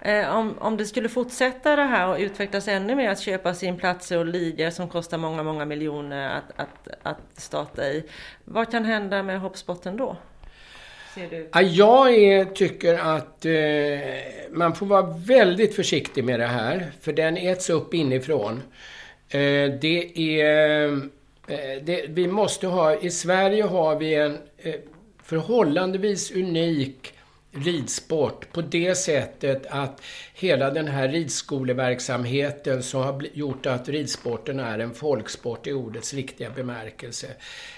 Eh, 0.01 0.35
om, 0.35 0.57
om 0.59 0.77
det 0.77 0.85
skulle 0.85 1.09
fortsätta 1.09 1.75
det 1.75 1.83
här 1.83 2.07
och 2.07 2.17
utvecklas 2.19 2.67
ännu 2.67 2.95
mer, 2.95 3.09
att 3.09 3.19
köpa 3.19 3.53
sin 3.53 3.77
platser 3.77 4.17
och 4.17 4.25
ligor 4.25 4.69
som 4.69 4.89
kostar 4.89 5.17
många, 5.17 5.43
många 5.43 5.65
miljoner 5.65 6.29
att, 6.29 6.43
att, 6.55 6.87
att 7.03 7.39
starta 7.41 7.87
i. 7.87 8.03
Vad 8.43 8.71
kan 8.71 8.85
hända 8.85 9.23
med 9.23 9.41
hoppsporten 9.41 9.97
då? 9.97 10.17
Jag 11.63 12.13
är, 12.13 12.45
tycker 12.45 12.93
att 12.93 13.45
eh, 13.45 14.51
man 14.51 14.75
får 14.75 14.85
vara 14.85 15.13
väldigt 15.25 15.75
försiktig 15.75 16.23
med 16.23 16.39
det 16.39 16.45
här, 16.45 16.91
för 17.01 17.13
den 17.13 17.37
äts 17.37 17.69
upp 17.69 17.93
inifrån. 17.93 18.61
Eh, 19.29 19.71
det 19.81 20.19
är... 20.41 20.87
Eh, 21.47 21.83
det, 21.83 22.05
vi 22.09 22.27
måste 22.27 22.67
ha... 22.67 22.95
I 22.95 23.09
Sverige 23.09 23.63
har 23.63 23.95
vi 23.95 24.15
en 24.15 24.37
eh, 24.57 24.75
förhållandevis 25.23 26.31
unik 26.31 27.13
ridsport 27.51 28.53
på 28.53 28.61
det 28.61 28.95
sättet 28.95 29.65
att 29.69 30.01
hela 30.33 30.69
den 30.69 30.87
här 30.87 31.07
ridskoleverksamheten 31.07 32.83
som 32.83 33.01
har 33.01 33.25
gjort 33.33 33.65
att 33.65 33.89
ridsporten 33.89 34.59
är 34.59 34.79
en 34.79 34.93
folksport 34.93 35.67
i 35.67 35.73
ordets 35.73 36.13
riktiga 36.13 36.49
bemärkelse. 36.49 37.27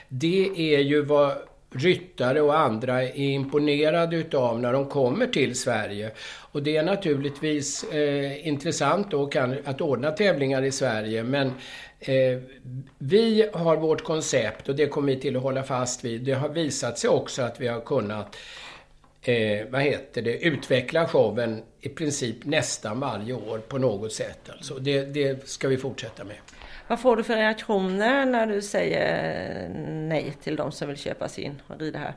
Det 0.08 0.76
är 0.76 0.80
ju 0.80 1.02
vad 1.02 1.34
ryttare 1.76 2.42
och 2.42 2.60
andra 2.60 3.04
är 3.04 3.16
imponerade 3.20 4.16
utav 4.16 4.60
när 4.60 4.74
de 4.74 4.90
kommer 4.90 5.28
till 5.28 5.56
Sverige. 5.56 6.12
Och 6.52 6.64
det 6.64 6.78
är 6.78 6.84
naturligtvis 6.84 7.84
eh, 7.84 8.48
intressant 8.48 9.12
då 9.12 9.28
kan, 9.28 9.58
att 9.66 9.82
ordna 9.82 10.12
tävlingar 10.12 10.64
i 10.64 10.72
Sverige 10.72 11.24
men 11.24 11.48
eh, 12.00 12.40
vi 12.98 13.50
har 13.54 13.78
vårt 13.78 14.04
koncept 14.04 14.70
och 14.70 14.76
det 14.76 14.88
kommer 14.88 15.16
vi 15.16 15.20
till 15.20 15.36
att 15.36 15.44
hålla 15.44 15.64
fast 15.64 16.06
vid. 16.06 16.22
Det 16.22 16.34
har 16.34 16.50
visat 16.50 17.00
sig 17.00 17.10
också 17.10 17.42
att 17.42 17.62
vi 17.62 17.68
har 17.68 17.82
kunnat 17.82 18.38
eh, 19.22 19.68
vad 19.70 19.82
heter 19.82 20.22
det, 20.22 20.38
utveckla 20.38 21.08
showen 21.08 21.62
i 21.82 21.90
princip 21.90 22.46
nästan 22.46 23.00
varje 23.00 23.34
år 23.34 23.58
på 23.58 23.78
något 23.78 24.14
sätt. 24.14 24.50
Alltså 24.50 24.74
det, 24.74 25.06
det 25.06 25.48
ska 25.48 25.68
vi 25.68 25.78
fortsätta 25.78 26.24
med. 26.24 26.36
Vad 26.88 27.00
får 27.00 27.16
du 27.16 27.24
för 27.24 27.36
reaktioner 27.36 28.26
när 28.26 28.48
du 28.48 28.62
säger 28.62 29.70
nej 29.90 30.34
till 30.44 30.56
de 30.56 30.72
som 30.72 30.88
vill 30.88 30.98
köpa 30.98 31.28
sig 31.28 31.44
in 31.44 31.62
och 31.68 31.80
rida 31.80 32.00
här? 32.00 32.14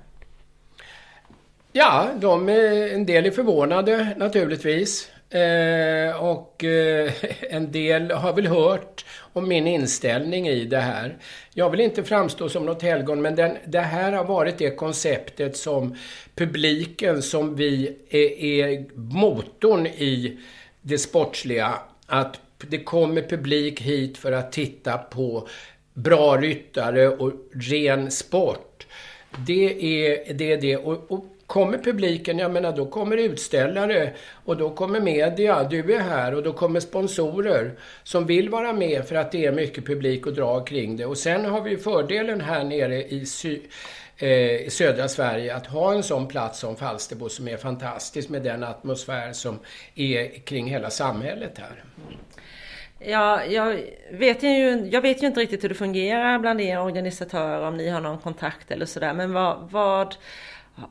Ja, 1.73 2.08
de, 2.16 2.49
en 2.49 3.06
del 3.06 3.26
är 3.26 3.30
förvånade 3.30 4.14
naturligtvis. 4.16 5.11
Eh, 5.35 6.17
och 6.17 6.64
eh, 6.64 7.12
en 7.41 7.73
del 7.73 8.11
har 8.11 8.33
väl 8.33 8.47
hört 8.47 9.05
om 9.33 9.49
min 9.49 9.67
inställning 9.67 10.49
i 10.49 10.64
det 10.64 10.81
här. 10.81 11.17
Jag 11.55 11.71
vill 11.71 11.81
inte 11.81 12.05
framstå 12.05 12.49
som 12.49 12.67
något 12.67 12.83
helgon, 12.83 13.23
men 13.23 13.37
den, 13.37 13.57
det 13.67 13.81
här 13.81 14.12
har 14.12 14.25
varit 14.25 14.59
det 14.59 14.71
konceptet 14.71 15.57
som 15.57 15.97
publiken, 16.35 17.23
som 17.23 17.57
vi 17.57 17.97
är, 18.11 18.43
är 18.43 18.85
motorn 18.95 19.87
i 19.87 20.38
det 20.83 20.99
sportsliga. 20.99 21.75
Att 22.07 22.41
det 22.59 22.79
kommer 22.79 23.23
publik 23.23 23.81
hit 23.81 24.19
för 24.19 24.33
att 24.33 24.53
titta 24.53 24.99
på 24.99 25.49
bra 25.95 26.37
ryttare 26.37 27.09
och 27.09 27.33
ren 27.55 28.11
sport. 28.11 28.87
Det 29.47 30.05
är 30.05 30.35
det. 30.35 30.53
Är 30.53 30.61
det. 30.61 30.76
Och, 30.76 31.12
och 31.12 31.25
kommer 31.46 31.78
publiken, 31.78 32.38
jag 32.38 32.50
menar 32.50 32.76
då 32.76 32.86
kommer 32.86 33.16
utställare 33.16 34.12
och 34.44 34.56
då 34.56 34.70
kommer 34.70 35.00
media, 35.00 35.64
du 35.64 35.94
är 35.94 36.00
här 36.00 36.34
och 36.34 36.42
då 36.42 36.52
kommer 36.52 36.80
sponsorer 36.80 37.72
som 38.02 38.26
vill 38.26 38.48
vara 38.48 38.72
med 38.72 39.08
för 39.08 39.16
att 39.16 39.32
det 39.32 39.46
är 39.46 39.52
mycket 39.52 39.86
publik 39.86 40.26
och 40.26 40.32
dra 40.32 40.64
kring 40.64 40.96
det. 40.96 41.06
Och 41.06 41.18
sen 41.18 41.44
har 41.44 41.60
vi 41.60 41.76
fördelen 41.76 42.40
här 42.40 42.64
nere 42.64 43.02
i 43.04 43.26
sy 43.26 43.60
eh, 44.18 44.66
i 44.66 44.70
södra 44.70 45.08
Sverige 45.08 45.56
att 45.56 45.66
ha 45.66 45.94
en 45.94 46.02
sån 46.02 46.28
plats 46.28 46.58
som 46.58 46.76
Falsterbo 46.76 47.28
som 47.28 47.48
är 47.48 47.56
fantastisk 47.56 48.28
med 48.28 48.42
den 48.42 48.64
atmosfär 48.64 49.32
som 49.32 49.58
är 49.94 50.28
kring 50.44 50.66
hela 50.66 50.90
samhället 50.90 51.58
här. 51.58 51.84
Ja, 53.06 53.44
jag 53.44 53.80
vet, 54.10 54.42
ju, 54.42 54.88
jag 54.92 55.00
vet 55.00 55.22
ju 55.22 55.26
inte 55.26 55.40
riktigt 55.40 55.64
hur 55.64 55.68
det 55.68 55.74
fungerar 55.74 56.38
bland 56.38 56.60
er 56.60 56.80
organisatörer, 56.80 57.66
om 57.66 57.76
ni 57.76 57.88
har 57.88 58.00
någon 58.00 58.18
kontakt 58.18 58.70
eller 58.70 58.86
sådär. 58.86 59.14
Men 59.14 59.32
vad, 59.32 59.70
vad 59.70 60.14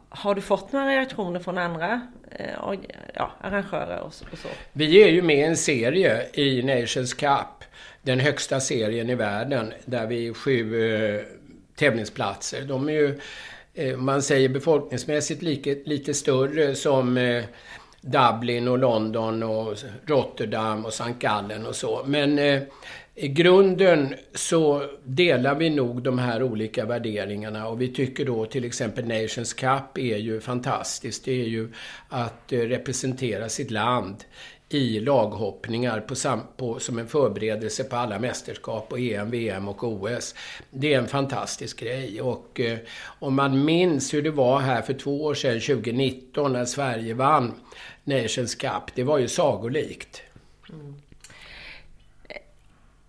har 0.10 0.36
du 0.36 0.42
fått 0.42 0.72
några 0.72 0.88
reaktioner 0.88 1.40
från 1.40 1.58
andra 1.58 2.02
eh, 2.32 2.46
ja, 3.13 3.32
arrangörer 3.42 4.00
och 4.00 4.13
och 4.32 4.38
så? 4.38 4.48
Vi 4.74 5.04
är 5.04 5.08
ju 5.08 5.22
med 5.22 5.38
i 5.38 5.42
en 5.42 5.58
serie 5.58 6.28
i 6.34 6.63
Nations 6.63 7.13
Cup. 7.13 7.63
Den 8.02 8.20
högsta 8.20 8.60
serien 8.60 9.10
i 9.10 9.16
världen. 9.16 9.74
Där 9.86 10.08
vi 10.08 10.28
är 10.28 10.34
sju 10.34 10.92
eh, 10.96 11.22
tävlingsplatser. 11.75 12.62
De 12.62 12.90
är 12.90 12.94
ju, 12.94 13.20
eh, 13.74 13.98
man 13.98 14.22
säger 14.22 14.50
befolkningsmässigt 14.50 15.42
lite, 15.42 15.75
lite 15.86 16.13
större 16.13 16.75
som 16.75 17.18
eh, 17.18 17.44
Dublin 18.03 18.67
och 18.67 18.79
London 18.79 19.43
och 19.43 19.77
Rotterdam 20.05 20.86
och 20.86 20.93
St. 20.93 21.13
Gallen 21.19 21.65
och 21.65 21.75
så. 21.75 22.03
Men 22.05 22.39
eh, 22.39 22.62
i 23.15 23.27
grunden 23.27 24.15
så 24.33 24.83
delar 25.03 25.55
vi 25.55 25.69
nog 25.69 26.03
de 26.03 26.19
här 26.19 26.43
olika 26.43 26.86
värderingarna 26.86 27.67
och 27.67 27.81
vi 27.81 27.93
tycker 27.93 28.25
då 28.25 28.45
till 28.45 28.65
exempel 28.65 29.07
Nations 29.07 29.53
Cup 29.53 29.98
är 29.98 30.17
ju 30.17 30.41
fantastiskt. 30.41 31.25
Det 31.25 31.41
är 31.41 31.45
ju 31.45 31.69
att 32.10 32.53
eh, 32.53 32.60
representera 32.60 33.50
sitt 33.50 33.72
land 33.72 34.15
i 34.74 35.00
laghoppningar 35.00 36.00
på 36.00 36.15
sam, 36.15 36.42
på, 36.58 36.80
som 36.80 37.00
en 37.00 37.08
förberedelse 37.08 37.84
på 37.84 37.96
alla 37.96 38.20
mästerskap 38.20 38.92
och 38.92 39.00
EM, 39.00 39.32
VM 39.32 39.68
och 39.68 39.84
OS. 39.84 40.36
Det 40.70 40.94
är 40.94 40.98
en 40.98 41.08
fantastisk 41.08 41.80
grej 41.80 42.22
och 42.22 42.60
eh, 42.60 42.77
om 43.20 43.36
man 43.36 43.65
minns 43.65 44.13
hur 44.13 44.22
det 44.22 44.32
var 44.32 44.60
här 44.60 44.82
för 44.82 44.94
två 44.94 45.24
år 45.24 45.34
sedan, 45.34 45.60
2019, 45.60 46.53
när 46.53 46.65
Sverige 46.65 47.13
vann 47.13 47.53
Nations 48.03 48.56
Cup. 48.56 48.96
Det 48.96 49.03
var 49.03 49.18
ju 49.18 49.27
sagolikt. 49.27 50.22
Mm. 50.70 50.96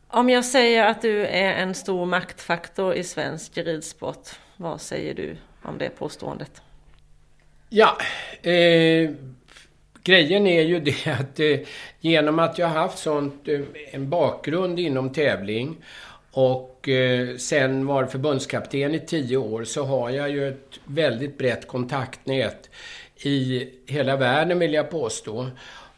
Om 0.08 0.30
jag 0.30 0.44
säger 0.44 0.86
att 0.86 1.02
du 1.02 1.26
är 1.26 1.52
en 1.52 1.74
stor 1.74 2.06
maktfaktor 2.06 2.94
i 2.94 3.04
svensk 3.04 3.58
ridsport, 3.58 4.28
vad 4.56 4.80
säger 4.80 5.14
du 5.14 5.36
om 5.62 5.78
det 5.78 5.90
påståendet? 5.90 6.62
Ja, 7.68 7.98
eh, 8.42 9.10
grejen 10.04 10.46
är 10.46 10.62
ju 10.62 10.80
det 11.04 11.06
att 11.06 11.40
eh, 11.40 11.58
genom 12.00 12.38
att 12.38 12.58
jag 12.58 12.68
haft 12.68 12.98
sånt, 12.98 13.48
eh, 13.48 13.60
en 13.92 14.10
bakgrund 14.10 14.78
inom 14.78 15.12
tävling 15.12 15.76
och 16.30 16.88
eh, 16.88 17.36
sen 17.36 17.86
var 17.86 18.06
förbundskapten 18.06 18.94
i 18.94 19.00
tio 19.00 19.36
år 19.36 19.64
så 19.64 19.84
har 19.84 20.10
jag 20.10 20.30
ju 20.30 20.48
ett 20.48 20.80
väldigt 20.84 21.38
brett 21.38 21.68
kontaktnät 21.68 22.70
i 23.16 23.68
hela 23.86 24.16
världen 24.16 24.58
vill 24.58 24.74
jag 24.74 24.90
påstå. 24.90 25.50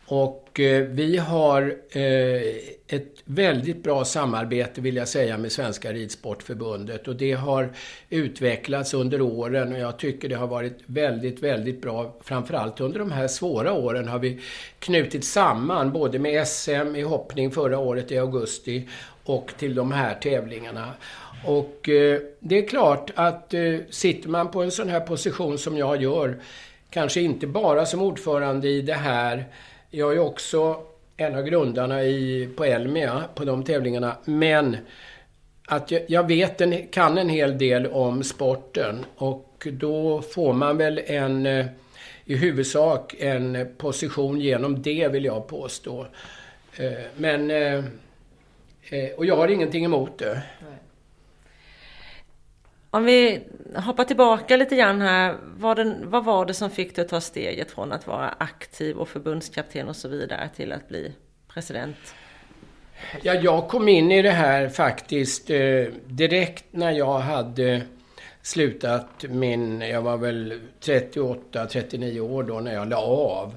Och 0.09 0.61
eh, 0.61 0.83
vi 0.83 1.17
har 1.17 1.77
eh, 1.91 2.43
ett 2.89 3.23
väldigt 3.25 3.83
bra 3.83 4.05
samarbete 4.05 4.81
vill 4.81 4.97
jag 4.97 5.09
säga 5.09 5.39
med 5.39 5.53
Svenska 5.53 5.93
Ridsportförbundet 5.93 7.09
och 7.09 7.17
det 7.17 7.33
har 7.33 7.73
utvecklats 8.11 8.95
under 8.95 9.21
åren 9.21 9.73
och 9.73 9.79
jag 9.79 9.99
tycker 9.99 10.29
det 10.29 10.35
har 10.35 10.47
varit 10.47 10.79
väldigt, 10.87 11.43
väldigt 11.43 11.83
bra. 11.83 12.15
Framförallt 12.21 12.81
under 12.81 12.99
de 12.99 13.13
här 13.13 13.29
svåra 13.29 13.73
åren 13.73 14.09
har 14.09 14.19
vi 14.19 14.41
knutit 14.79 15.25
samman 15.25 15.93
både 15.93 16.19
med 16.19 16.49
SM 16.49 16.97
i 16.97 17.03
hoppning 17.03 17.51
förra 17.51 17.79
året 17.79 18.13
i 18.13 18.19
augusti 18.19 18.89
och 19.25 19.53
till 19.59 19.75
de 19.75 19.93
här 19.93 20.15
tävlingarna. 20.15 20.93
Och 21.45 21.89
eh, 21.89 22.21
det 22.41 22.59
är 22.59 22.69
klart 22.69 23.11
att 23.15 23.55
eh, 23.55 23.77
sitter 23.91 24.29
man 24.29 24.51
på 24.51 24.63
en 24.63 24.71
sån 24.71 24.89
här 24.89 25.01
position 25.01 25.59
som 25.59 25.79
jag 25.79 26.03
gör, 26.03 26.37
kanske 26.91 27.21
inte 27.21 27.47
bara 27.47 27.87
som 27.87 28.03
ordförande 28.03 28.69
i 28.69 28.83
det 28.83 28.95
här 28.95 29.45
jag 29.97 30.13
är 30.13 30.19
också 30.19 30.81
en 31.17 31.35
av 31.35 31.43
grundarna 31.43 32.05
i, 32.05 32.49
på 32.57 32.65
Elmia, 32.65 33.25
på 33.35 33.45
de 33.45 33.65
tävlingarna. 33.65 34.17
Men 34.25 34.77
att 35.67 35.91
jag, 35.91 36.03
jag 36.07 36.29
vet 36.29 36.61
en, 36.61 36.87
kan 36.87 37.19
en 37.19 37.29
hel 37.29 37.59
del 37.59 37.87
om 37.87 38.23
sporten 38.23 39.05
och 39.17 39.69
då 39.73 40.23
får 40.23 40.53
man 40.53 40.77
väl 40.77 41.01
en 41.07 41.47
eh, 41.47 41.67
i 42.25 42.37
huvudsak 42.37 43.15
en 43.19 43.75
position 43.79 44.41
genom 44.41 44.83
det 44.83 45.09
vill 45.09 45.25
jag 45.25 45.47
påstå. 45.47 46.07
Eh, 46.77 46.93
men... 47.17 47.51
Eh, 47.51 47.85
och 49.17 49.27
jag 49.27 49.37
har 49.37 49.49
ingenting 49.49 49.85
emot 49.85 50.19
det. 50.19 50.43
Om 52.97 53.05
vi 53.05 53.41
hoppar 53.75 54.05
tillbaka 54.05 54.57
lite 54.57 54.77
grann 54.77 55.01
här. 55.01 55.37
Vad, 55.57 55.77
den, 55.77 56.11
vad 56.11 56.25
var 56.25 56.47
det 56.47 56.55
som 56.55 56.71
fick 56.71 56.97
dig 56.97 57.05
att 57.05 57.09
ta 57.09 57.21
steget 57.21 57.71
från 57.71 57.93
att 57.93 58.07
vara 58.07 58.29
aktiv 58.39 58.97
och 58.97 59.09
förbundskapten 59.09 59.89
och 59.89 59.97
så 59.97 60.09
vidare 60.09 60.51
till 60.57 60.73
att 60.73 60.89
bli 60.89 61.13
president? 61.49 61.97
Ja, 63.23 63.35
jag 63.35 63.69
kom 63.69 63.89
in 63.89 64.13
i 64.13 64.23
det 64.23 64.31
här 64.31 64.69
faktiskt 64.69 65.51
eh, 65.51 65.85
direkt 66.07 66.65
när 66.71 66.91
jag 66.91 67.19
hade 67.19 67.83
slutat 68.43 69.25
min, 69.29 69.81
jag 69.81 70.03
var 70.03 70.17
väl 70.17 70.61
38-39 70.81 72.21
år 72.21 72.43
då 72.43 72.61
när 72.61 72.75
jag 72.75 72.89
la 72.89 72.99
av. 73.07 73.55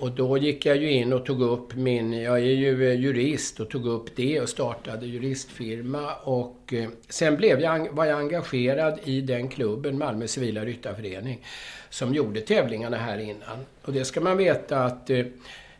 Och 0.00 0.10
då 0.10 0.38
gick 0.38 0.66
jag 0.66 0.76
ju 0.76 0.90
in 0.90 1.12
och 1.12 1.26
tog 1.26 1.42
upp 1.42 1.74
min, 1.74 2.12
jag 2.12 2.36
är 2.36 2.44
ju 2.44 2.88
eh, 2.88 3.00
jurist 3.00 3.60
och 3.60 3.70
tog 3.70 3.86
upp 3.86 4.16
det 4.16 4.40
och 4.40 4.48
startade 4.48 5.06
juristfirma 5.06 6.14
och 6.14 6.72
eh, 6.72 6.88
sen 7.08 7.36
blev 7.36 7.60
jag, 7.60 7.88
var 7.92 8.04
jag 8.04 8.18
engagerad 8.18 8.98
i 9.04 9.20
den 9.20 9.48
klubben, 9.48 9.98
Malmö 9.98 10.26
Civila 10.26 10.64
Ryttarförening, 10.64 11.46
som 11.90 12.14
gjorde 12.14 12.40
tävlingarna 12.40 12.96
här 12.96 13.18
innan. 13.18 13.66
Och 13.82 13.92
det 13.92 14.04
ska 14.04 14.20
man 14.20 14.36
veta 14.36 14.84
att 14.84 15.10
eh, 15.10 15.24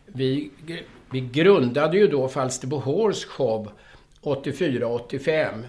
vi, 0.05 0.51
vi 1.11 1.21
grundade 1.21 1.97
ju 1.97 2.07
då 2.07 2.27
Falsterbo 2.27 2.77
Horse 2.77 3.27
Show 3.27 3.71
84-85 4.21 5.63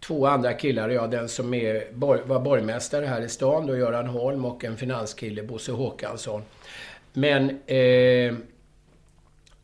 två 0.00 0.26
andra 0.26 0.52
killar 0.52 0.88
och 0.88 0.94
jag, 0.94 1.10
den 1.10 1.28
som 1.28 1.54
är, 1.54 1.84
var 2.26 2.40
borgmästare 2.40 3.06
här 3.06 3.20
i 3.20 3.28
stan 3.28 3.66
då, 3.66 3.76
Göran 3.76 4.06
Holm 4.06 4.44
och 4.44 4.64
en 4.64 4.76
finanskille, 4.76 5.42
Bosse 5.42 5.72
Håkansson. 5.72 6.42
Men 7.12 7.50
eh, 7.50 8.34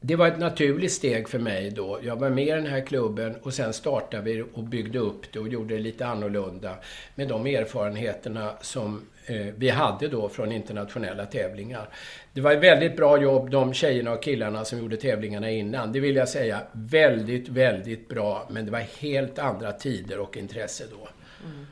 det 0.07 0.17
var 0.17 0.29
ett 0.29 0.39
naturligt 0.39 0.93
steg 0.93 1.29
för 1.29 1.39
mig 1.39 1.71
då. 1.71 1.99
Jag 2.03 2.17
var 2.17 2.31
med 2.31 2.47
i 2.47 2.51
den 2.51 2.67
här 2.67 2.81
klubben 2.81 3.37
och 3.43 3.55
sen 3.55 3.73
startade 3.73 4.23
vi 4.23 4.45
och 4.55 4.63
byggde 4.63 4.99
upp 4.99 5.33
det 5.33 5.39
och 5.39 5.49
gjorde 5.49 5.75
det 5.75 5.81
lite 5.81 6.07
annorlunda 6.07 6.77
med 7.15 7.29
de 7.29 7.47
erfarenheterna 7.47 8.53
som 8.61 9.03
eh, 9.27 9.47
vi 9.57 9.71
hade 9.71 10.09
då 10.09 10.29
från 10.29 10.53
internationella 10.53 11.27
tävlingar. 11.27 11.89
Det 12.33 12.41
var 12.41 12.53
ett 12.53 12.63
väldigt 12.63 12.97
bra 12.97 13.23
jobb, 13.23 13.51
de 13.51 13.75
tjejerna 13.75 14.13
och 14.13 14.23
killarna 14.23 14.65
som 14.65 14.79
gjorde 14.79 14.97
tävlingarna 14.97 15.51
innan. 15.51 15.93
Det 15.93 16.01
vill 16.01 16.17
jag 16.17 16.29
säga, 16.29 16.61
väldigt, 16.73 17.49
väldigt 17.49 18.09
bra. 18.09 18.49
Men 18.51 18.65
det 18.65 18.71
var 18.71 18.85
helt 19.01 19.39
andra 19.39 19.73
tider 19.73 20.19
och 20.19 20.37
intresse 20.37 20.85
då. 20.91 21.09
Mm. 21.45 21.67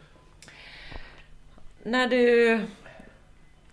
När 1.83 2.09
du 2.09 2.61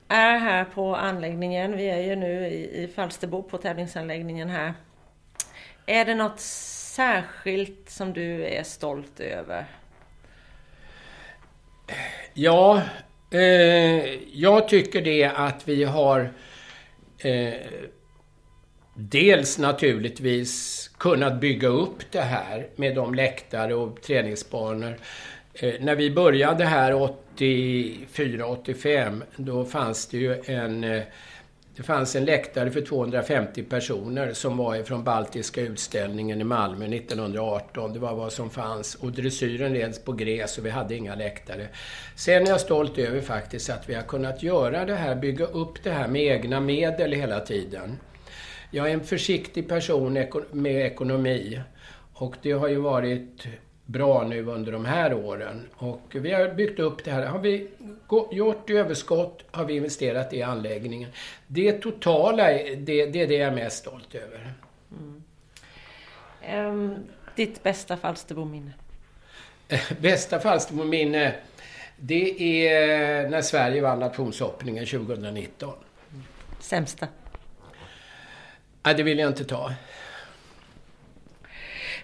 är 0.10 0.38
här 0.38 0.66
på 0.66 0.96
anläggningen. 0.96 1.78
Vi 1.78 1.90
är 1.90 2.02
ju 2.02 2.16
nu 2.16 2.48
i, 2.48 2.84
i 2.84 2.88
Falsterbo 2.88 3.44
på 3.44 3.58
tävlingsanläggningen 3.58 4.50
här. 4.50 4.74
Är 5.86 6.06
det 6.06 6.16
något 6.16 6.40
särskilt 6.40 7.90
som 7.90 8.14
du 8.14 8.46
är 8.46 8.64
stolt 8.64 9.20
över? 9.20 9.66
Ja, 12.34 12.82
eh, 13.32 14.14
jag 14.34 14.68
tycker 14.68 15.02
det 15.02 15.26
att 15.26 15.68
vi 15.68 15.84
har 15.84 16.34
eh, 17.20 17.54
dels 18.96 19.58
naturligtvis 19.58 20.88
kunnat 20.98 21.40
bygga 21.42 21.68
upp 21.68 22.12
det 22.12 22.22
här 22.22 22.68
med 22.76 22.96
de 22.96 23.14
läktare 23.14 23.74
och 23.76 24.02
träningsbanor. 24.02 24.98
Eh, 25.62 25.74
när 25.80 25.96
vi 25.96 26.12
började 26.12 26.66
här 26.66 26.94
84-85 27.38 29.24
då 29.36 29.66
fanns 29.66 30.08
det 30.08 30.18
ju 30.18 30.44
en 30.46 30.84
eh, 30.84 31.02
det 31.76 31.84
fanns 31.84 32.16
en 32.16 32.26
läktare 32.26 32.72
för 32.72 32.82
250 32.82 33.64
personer 33.64 34.34
som 34.34 34.58
var 34.58 34.76
ifrån 34.76 35.04
Baltiska 35.04 35.62
utställningen 35.62 36.42
i 36.42 36.44
Malmö 36.44 36.86
1918. 36.86 37.94
Det 37.94 38.00
var 38.00 38.16
vad 38.16 38.34
som 38.34 38.50
fanns. 38.50 38.96
Och 38.96 39.12
dressyren 39.12 39.74
leds 39.74 40.00
på 40.00 40.12
gräs 40.12 40.58
och 40.58 40.66
vi 40.66 40.70
hade 40.70 40.96
inga 40.96 41.16
läktare. 41.16 41.68
Sen 42.16 42.44
är 42.44 42.48
jag 42.50 42.60
stolt 42.60 42.98
över 42.98 43.22
faktiskt 43.22 43.70
att 43.70 43.90
vi 43.90 43.94
har 43.94 44.04
kunnat 44.04 44.44
göra 44.44 44.86
det 44.86 44.96
här, 44.96 45.16
bygga 45.16 45.46
upp 45.46 45.84
det 45.84 45.92
här 45.92 46.08
med 46.08 46.22
egna 46.22 46.60
medel 46.60 47.12
hela 47.12 47.40
tiden. 47.40 48.00
Jag 48.72 48.90
är 48.90 48.94
en 48.94 49.04
försiktig 49.04 49.70
person 49.70 50.26
med 50.52 50.86
ekonomi. 50.86 51.62
Och 52.14 52.36
det 52.42 52.52
har 52.52 52.68
ju 52.68 52.80
varit 52.80 53.48
bra 53.92 54.28
nu 54.28 54.46
under 54.46 54.72
de 54.72 54.86
här 54.86 55.14
åren. 55.14 55.68
Och 55.76 56.02
vi 56.12 56.32
har 56.32 56.54
byggt 56.54 56.80
upp 56.80 57.04
det 57.04 57.12
här. 57.12 57.26
Har 57.26 57.40
vi 57.40 57.68
gjort 58.32 58.70
överskott 58.70 59.44
har 59.52 59.66
vi 59.66 59.76
investerat 59.76 60.34
i 60.34 60.42
anläggningen. 60.42 61.10
Det 61.48 61.72
totala, 61.72 62.44
det, 62.44 63.06
det 63.06 63.22
är 63.22 63.28
det 63.28 63.36
jag 63.36 63.48
är 63.48 63.52
mest 63.52 63.78
stolt 63.78 64.16
över. 64.16 64.54
Mm. 64.92 65.24
Um, 66.68 66.96
ditt 67.36 67.64
bästa 67.64 67.98
Falsterbominne? 67.98 68.72
bästa 70.02 70.40
Falsterbominne, 70.40 71.34
det 71.98 72.68
är 72.68 73.30
när 73.30 73.42
Sverige 73.42 73.82
vann 73.82 74.00
nationshoppningen 74.00 74.86
2019. 74.86 75.74
Sämsta? 76.60 77.08
Nej, 78.84 78.96
det 78.96 79.04
vill 79.04 79.20
jag 79.20 79.30
inte 79.30 79.46
ta 79.46 79.74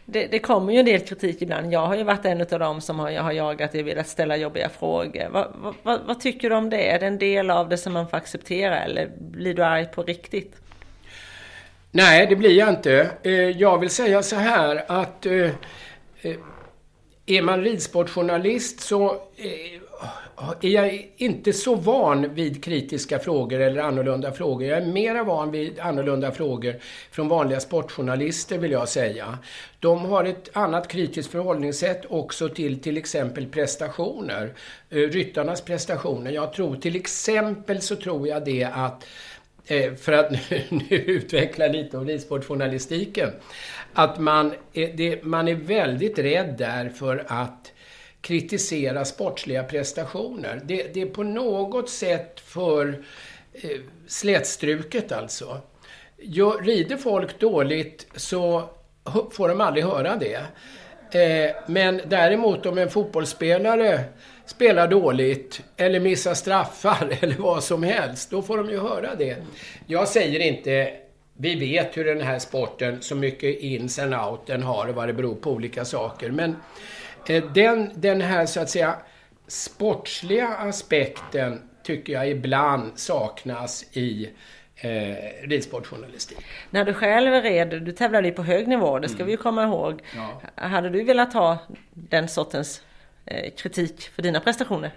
det, 0.05 0.27
det, 0.27 0.39
kommer 0.39 0.73
ju 0.73 0.79
en 0.79 0.85
del 0.85 1.01
kritik 1.01 1.41
ibland. 1.41 1.73
Jag 1.73 1.87
har 1.87 1.95
ju 1.95 2.03
varit 2.03 2.25
en 2.25 2.41
av 2.41 2.59
dem 2.59 2.81
som 2.81 2.99
har, 2.99 3.09
jag 3.09 3.23
har 3.23 3.31
jagat 3.31 3.75
och 3.75 3.87
velat 3.87 4.07
ställa 4.07 4.37
jobbiga 4.37 4.69
frågor. 4.69 5.29
Vad, 5.29 5.75
vad, 5.83 6.01
vad, 6.05 6.19
tycker 6.19 6.49
du 6.49 6.55
om 6.55 6.69
det? 6.69 6.89
Är 6.89 6.99
det 6.99 7.05
en 7.05 7.17
del 7.17 7.49
av 7.49 7.69
det 7.69 7.77
som 7.77 7.93
man 7.93 8.07
får 8.07 8.17
acceptera 8.17 8.79
eller 8.79 9.11
blir 9.17 9.53
du 9.53 9.63
arg 9.63 9.85
på 9.85 10.03
riktigt? 10.03 10.55
Nej, 11.91 12.27
det 12.27 12.35
blir 12.35 12.57
jag 12.57 12.69
inte. 12.69 13.11
Eh, 13.23 13.31
jag 13.33 13.79
vill 13.79 13.89
säga 13.89 14.23
så 14.23 14.35
här 14.35 14.83
att 14.87 15.25
eh, 15.25 15.49
eh, 16.21 16.35
är 17.25 17.41
man 17.41 17.61
ridsportjournalist 17.61 18.79
så 18.79 19.21
är 20.61 20.69
jag 20.69 21.11
inte 21.17 21.53
så 21.53 21.75
van 21.75 22.33
vid 22.33 22.63
kritiska 22.63 23.19
frågor 23.19 23.59
eller 23.59 23.81
annorlunda 23.81 24.31
frågor. 24.31 24.67
Jag 24.67 24.77
är 24.77 24.85
mera 24.85 25.23
van 25.23 25.51
vid 25.51 25.79
annorlunda 25.79 26.31
frågor 26.31 26.75
från 27.11 27.27
vanliga 27.27 27.59
sportjournalister 27.59 28.57
vill 28.57 28.71
jag 28.71 28.89
säga. 28.89 29.37
De 29.79 30.05
har 30.05 30.23
ett 30.23 30.49
annat 30.53 30.87
kritiskt 30.87 31.31
förhållningssätt 31.31 32.05
också 32.09 32.49
till 32.49 32.79
till 32.79 32.97
exempel 32.97 33.45
prestationer. 33.45 34.53
Eh, 34.89 34.97
ryttarnas 34.97 35.61
prestationer. 35.61 36.31
Jag 36.31 36.53
tror 36.53 36.75
till 36.75 36.95
exempel 36.95 37.81
så 37.81 37.95
tror 37.95 38.27
jag 38.27 38.45
det 38.45 38.63
att 38.63 39.05
eh, 39.65 39.93
för 39.93 40.11
att 40.11 40.31
nu, 40.69 40.85
utveckla 40.89 41.67
lite 41.67 41.97
om 41.97 42.07
ridsportjournalistiken. 42.07 43.29
Att 43.93 44.19
man 44.19 44.53
är, 44.73 45.25
man 45.25 45.47
är 45.47 45.55
väldigt 45.55 46.19
rädd 46.19 46.55
där 46.57 46.89
för 46.89 47.25
att 47.27 47.71
kritisera 48.25 49.05
sportsliga 49.05 49.63
prestationer. 49.63 50.61
Det, 50.63 50.93
det 50.93 51.01
är 51.01 51.05
på 51.05 51.23
något 51.23 51.89
sätt 51.89 52.39
för 52.39 53.03
eh, 53.53 53.69
slätstruket 54.07 55.11
alltså. 55.11 55.61
Gör, 56.17 56.61
rider 56.61 56.97
folk 56.97 57.39
dåligt 57.39 58.07
så 58.15 58.69
får 59.31 59.49
de 59.49 59.61
aldrig 59.61 59.85
höra 59.85 60.15
det. 60.15 60.39
Eh, 61.19 61.55
men 61.67 62.01
däremot 62.07 62.65
om 62.65 62.77
en 62.77 62.89
fotbollsspelare 62.89 64.03
spelar 64.45 64.88
dåligt 64.88 65.61
eller 65.77 65.99
missar 65.99 66.33
straffar 66.33 67.17
eller 67.21 67.35
vad 67.38 67.63
som 67.63 67.83
helst, 67.83 68.31
då 68.31 68.41
får 68.41 68.57
de 68.57 68.69
ju 68.69 68.79
höra 68.79 69.15
det. 69.15 69.38
Jag 69.88 70.07
säger 70.07 70.39
inte 70.39 70.93
vi 71.38 71.55
vet 71.55 71.97
hur 71.97 72.05
den 72.05 72.21
här 72.21 72.39
sporten, 72.39 73.01
så 73.01 73.15
mycket 73.15 73.59
ins 73.59 73.99
and 73.99 74.15
out 74.15 74.39
den 74.45 74.63
har 74.63 74.88
och 74.88 74.95
vad 74.95 75.07
det 75.07 75.13
beror 75.13 75.35
på 75.35 75.51
olika 75.51 75.85
saker. 75.85 76.31
Men 76.31 76.55
den, 77.53 77.91
den 77.95 78.21
här 78.21 78.45
så 78.45 78.59
att 78.59 78.69
säga 78.69 78.95
sportsliga 79.47 80.47
aspekten 80.47 81.61
tycker 81.83 82.13
jag 82.13 82.29
ibland 82.29 82.99
saknas 82.99 83.85
i 83.91 84.29
eh, 84.75 85.47
ridsportjournalistik. 85.47 86.38
När 86.69 86.85
du 86.85 86.93
själv 86.93 87.31
red, 87.31 87.83
du 87.83 87.91
tävlade 87.91 88.27
ju 88.27 88.33
på 88.33 88.43
hög 88.43 88.67
nivå, 88.67 88.99
det 88.99 89.07
ska 89.07 89.15
mm. 89.15 89.25
vi 89.25 89.31
ju 89.31 89.38
komma 89.38 89.63
ihåg. 89.63 90.01
Ja. 90.15 90.41
Hade 90.55 90.89
du 90.89 91.03
velat 91.03 91.33
ha 91.33 91.57
den 91.93 92.27
sortens 92.27 92.81
eh, 93.25 93.53
kritik 93.53 94.09
för 94.15 94.21
dina 94.21 94.39
prestationer? 94.39 94.91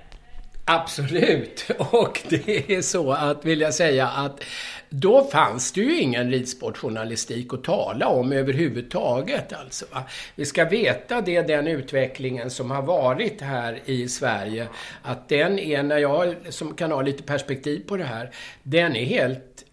Absolut! 0.71 1.71
Och 1.79 2.23
det 2.29 2.71
är 2.71 2.83
så 2.83 3.13
att, 3.13 3.45
vill 3.45 3.61
jag 3.61 3.75
säga, 3.75 4.09
att 4.09 4.45
då 4.91 5.25
fanns 5.25 5.73
det 5.73 5.81
ju 5.81 6.01
ingen 6.01 6.31
ridsportjournalistik 6.31 7.55
att 7.55 7.65
tala 7.65 8.09
om 8.09 8.33
överhuvudtaget. 8.33 9.53
Alltså, 9.53 9.87
va? 9.93 10.05
Vi 10.35 10.45
ska 10.45 10.65
veta 10.65 11.21
det, 11.21 11.43
den 11.43 11.67
utvecklingen 11.67 12.51
som 12.51 12.71
har 12.71 12.83
varit 12.83 13.41
här 13.41 13.81
i 13.85 14.09
Sverige, 14.09 14.69
att 15.03 15.29
den 15.29 15.59
är, 15.59 15.83
när 15.83 15.99
jag 15.99 16.37
som 16.49 16.75
kan 16.75 16.93
ha 16.93 17.03
lite 17.03 17.23
perspektiv 17.23 17.87
på 17.87 17.97
det 17.97 18.05
här, 18.05 18.31
den 18.63 18.97
är 18.97 19.05
helt 19.05 19.65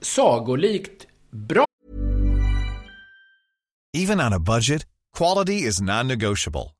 sagolikt 0.00 1.06
bra. 1.30 1.64
Even 3.96 4.20
on 4.20 4.32
a 4.32 4.38
budget, 4.38 4.86
quality 5.18 5.68
is 5.68 5.80
non-negotiable. 5.80 6.79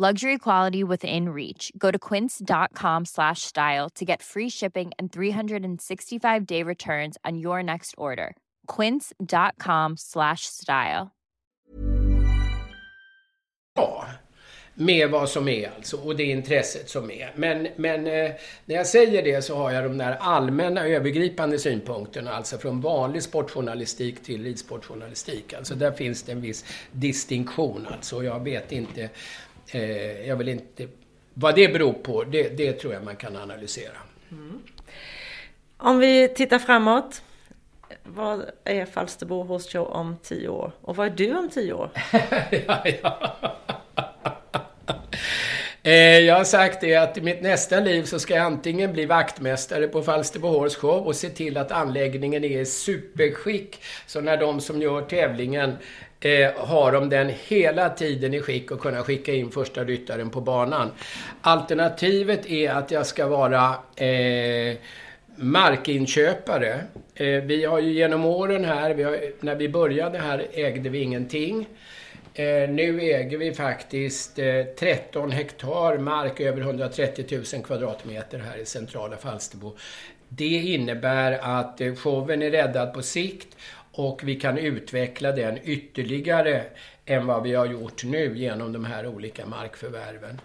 Luxury 0.00 0.38
quality 0.38 0.82
within 0.82 1.28
reach. 1.28 1.70
Go 1.76 1.90
to 1.90 1.98
quince.com 1.98 3.04
slash 3.04 3.42
style 3.42 3.90
to 3.96 4.04
get 4.06 4.22
free 4.22 4.48
shipping 4.48 4.92
and 4.98 5.12
365-day 5.12 6.62
returns 6.62 7.18
on 7.22 7.36
your 7.36 7.62
next 7.62 7.94
order. 7.98 8.34
quince.com 8.66 9.98
slash 9.98 10.46
style. 10.46 11.10
Ja, 13.74 14.06
med 14.74 15.10
vad 15.10 15.28
som 15.28 15.48
är 15.48 15.70
alltså 15.76 15.96
och 15.96 16.16
det 16.16 16.24
intresset 16.24 16.88
som 16.88 17.10
är. 17.10 17.32
Men, 17.36 17.68
men 17.76 18.06
eh, 18.06 18.30
när 18.64 18.76
jag 18.76 18.86
säger 18.86 19.22
det 19.22 19.42
så 19.42 19.56
har 19.56 19.70
jag 19.70 19.84
de 19.84 19.98
där 19.98 20.16
allmänna 20.20 20.86
övergripande 20.86 21.58
synpunkterna, 21.58 22.32
alltså 22.32 22.58
från 22.58 22.80
vanlig 22.80 23.22
sportjournalistik 23.22 24.22
till 24.22 24.44
ridsportjournalistik. 24.44 25.54
Alltså 25.54 25.74
där 25.74 25.92
finns 25.92 26.22
det 26.22 26.32
en 26.32 26.40
viss 26.40 26.64
distinktion 26.92 27.86
alltså. 27.92 28.24
Jag 28.24 28.44
vet 28.44 28.72
inte, 28.72 29.08
eh, 29.72 30.28
jag 30.28 30.36
vill 30.36 30.48
inte, 30.48 30.88
vad 31.34 31.54
det 31.54 31.68
beror 31.68 31.92
på, 31.92 32.24
det, 32.24 32.48
det 32.48 32.72
tror 32.72 32.92
jag 32.92 33.04
man 33.04 33.16
kan 33.16 33.36
analysera. 33.36 33.96
Mm. 34.30 34.62
Om 35.76 35.98
vi 35.98 36.28
tittar 36.28 36.58
framåt. 36.58 37.22
Vad 38.04 38.50
är 38.64 38.86
Falsterbo 38.86 39.42
Horse 39.42 39.70
Show 39.70 39.86
om 39.86 40.16
tio 40.22 40.48
år? 40.48 40.72
Och 40.80 40.96
vad 40.96 41.06
är 41.06 41.10
du 41.10 41.38
om 41.38 41.50
tio 41.50 41.72
år? 41.72 41.90
ja, 42.66 42.84
ja. 43.02 43.36
Eh, 45.82 46.18
jag 46.18 46.34
har 46.34 46.44
sagt 46.44 46.80
det 46.80 46.96
att 46.96 47.18
i 47.18 47.20
mitt 47.20 47.42
nästa 47.42 47.80
liv 47.80 48.02
så 48.02 48.18
ska 48.18 48.34
jag 48.34 48.44
antingen 48.46 48.92
bli 48.92 49.06
vaktmästare 49.06 49.88
på 49.88 50.02
Falsterbo 50.02 50.48
Horse 50.48 50.80
Show 50.80 51.06
och 51.06 51.16
se 51.16 51.28
till 51.28 51.56
att 51.56 51.72
anläggningen 51.72 52.44
är 52.44 52.60
i 52.60 52.66
superskick. 52.66 53.82
Så 54.06 54.20
när 54.20 54.36
de 54.36 54.60
som 54.60 54.82
gör 54.82 55.02
tävlingen 55.02 55.76
eh, 56.20 56.50
har 56.56 56.92
de 56.92 57.08
den 57.08 57.32
hela 57.48 57.90
tiden 57.90 58.34
i 58.34 58.40
skick 58.40 58.70
och 58.70 58.80
kunna 58.80 59.02
skicka 59.02 59.34
in 59.34 59.50
första 59.50 59.84
ryttaren 59.84 60.30
på 60.30 60.40
banan. 60.40 60.90
Alternativet 61.40 62.46
är 62.46 62.70
att 62.70 62.90
jag 62.90 63.06
ska 63.06 63.26
vara 63.26 63.74
eh, 63.96 64.76
markinköpare. 65.36 66.80
Eh, 67.14 67.26
vi 67.26 67.64
har 67.64 67.78
ju 67.78 67.92
genom 67.92 68.24
åren 68.24 68.64
här, 68.64 68.94
vi 68.94 69.02
har, 69.02 69.18
när 69.40 69.54
vi 69.54 69.68
började 69.68 70.18
här 70.18 70.46
ägde 70.52 70.88
vi 70.88 70.98
ingenting. 70.98 71.66
Eh, 72.34 72.68
nu 72.68 73.00
äger 73.00 73.38
vi 73.38 73.54
faktiskt 73.54 74.38
eh, 74.38 74.64
13 74.78 75.30
hektar 75.30 75.98
mark, 75.98 76.40
över 76.40 76.60
130 76.60 77.42
000 77.54 77.62
kvadratmeter 77.64 78.38
här 78.38 78.58
i 78.58 78.66
centrala 78.66 79.16
Falsterbo. 79.16 79.76
Det 80.28 80.44
innebär 80.44 81.32
att 81.42 81.80
eh, 81.80 81.94
showen 81.94 82.42
är 82.42 82.50
räddad 82.50 82.94
på 82.94 83.02
sikt 83.02 83.56
och 84.08 84.20
vi 84.24 84.36
kan 84.36 84.58
utveckla 84.58 85.32
den 85.32 85.58
ytterligare 85.64 86.62
än 87.06 87.26
vad 87.26 87.42
vi 87.42 87.54
har 87.54 87.66
gjort 87.66 88.04
nu 88.04 88.38
genom 88.38 88.72
de 88.72 88.84
här 88.84 89.06
olika 89.06 89.46
markförvärven. 89.46 90.40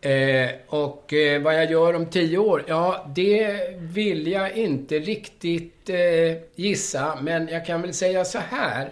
Eh, 0.00 0.50
och 0.66 1.12
eh, 1.12 1.42
vad 1.42 1.54
jag 1.54 1.70
gör 1.70 1.94
om 1.94 2.06
tio 2.06 2.38
år? 2.38 2.64
Ja, 2.66 3.06
det 3.14 3.58
vill 3.78 4.26
jag 4.26 4.56
inte 4.56 4.98
riktigt 4.98 5.90
eh, 5.90 6.36
gissa, 6.54 7.18
men 7.22 7.48
jag 7.48 7.66
kan 7.66 7.82
väl 7.82 7.94
säga 7.94 8.24
så 8.24 8.38
här. 8.38 8.88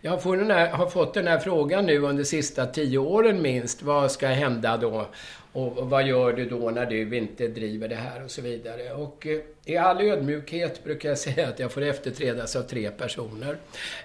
Jag 0.00 0.22
får 0.22 0.36
den 0.36 0.50
här, 0.50 0.70
har 0.70 0.86
fått 0.86 1.14
den 1.14 1.26
här 1.26 1.38
frågan 1.38 1.86
nu 1.86 1.98
under 1.98 2.22
de 2.22 2.24
sista 2.24 2.66
tio 2.66 2.98
åren 2.98 3.42
minst. 3.42 3.82
Vad 3.82 4.10
ska 4.10 4.26
hända 4.26 4.76
då? 4.76 5.06
Och 5.52 5.90
vad 5.90 6.06
gör 6.06 6.32
du 6.32 6.48
då 6.48 6.70
när 6.70 6.86
du 6.86 7.16
inte 7.16 7.48
driver 7.48 7.88
det 7.88 7.96
här 7.96 8.24
och 8.24 8.30
så 8.30 8.42
vidare. 8.42 8.92
Och 8.92 9.26
eh, 9.26 9.40
i 9.64 9.76
all 9.76 10.00
ödmjukhet 10.00 10.84
brukar 10.84 11.08
jag 11.08 11.18
säga 11.28 11.48
att 11.48 11.58
jag 11.58 11.72
får 11.72 11.82
efterträdas 11.82 12.56
av 12.56 12.62
tre 12.62 12.90
personer. 12.90 13.56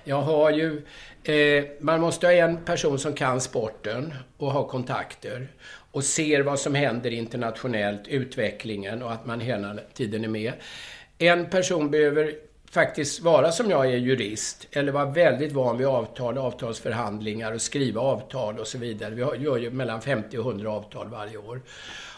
Jag 0.03 0.21
har 0.21 0.51
ju, 0.51 0.81
eh, 1.23 1.65
man 1.79 2.01
måste 2.01 2.27
ha 2.27 2.33
en 2.33 2.65
person 2.65 2.99
som 2.99 3.13
kan 3.13 3.41
sporten 3.41 4.13
och 4.37 4.51
har 4.51 4.67
kontakter 4.67 5.47
och 5.91 6.03
ser 6.03 6.41
vad 6.41 6.59
som 6.59 6.75
händer 6.75 7.11
internationellt, 7.11 8.07
utvecklingen 8.07 9.03
och 9.03 9.11
att 9.11 9.25
man 9.25 9.39
hela 9.39 9.75
tiden 9.93 10.23
är 10.23 10.27
med. 10.27 10.53
En 11.17 11.49
person 11.49 11.91
behöver 11.91 12.46
faktiskt 12.71 13.21
vara 13.21 13.51
som 13.51 13.69
jag 13.69 13.85
är 13.85 13.97
jurist 13.97 14.67
eller 14.71 14.91
vara 14.91 15.05
väldigt 15.05 15.51
van 15.51 15.77
vid 15.77 15.87
avtal, 15.87 16.37
avtalsförhandlingar 16.37 17.53
och 17.53 17.61
skriva 17.61 18.01
avtal 18.01 18.59
och 18.59 18.67
så 18.67 18.77
vidare. 18.77 19.15
Vi 19.15 19.21
gör 19.21 19.57
ju 19.57 19.71
mellan 19.71 20.01
50 20.01 20.37
och 20.37 20.45
100 20.45 20.71
avtal 20.71 21.07
varje 21.09 21.37
år. 21.37 21.61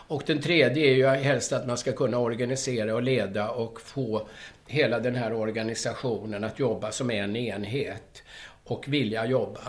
Och 0.07 0.23
den 0.25 0.41
tredje 0.41 0.87
är 0.87 0.95
ju 0.95 1.07
helst 1.07 1.53
att 1.53 1.67
man 1.67 1.77
ska 1.77 1.91
kunna 1.91 2.17
organisera 2.19 2.95
och 2.95 3.03
leda 3.03 3.49
och 3.49 3.81
få 3.81 4.27
hela 4.67 4.99
den 4.99 5.15
här 5.15 5.33
organisationen 5.33 6.43
att 6.43 6.59
jobba 6.59 6.91
som 6.91 7.11
en 7.11 7.35
enhet 7.35 8.23
och 8.63 8.85
vilja 8.87 9.25
jobba. 9.25 9.61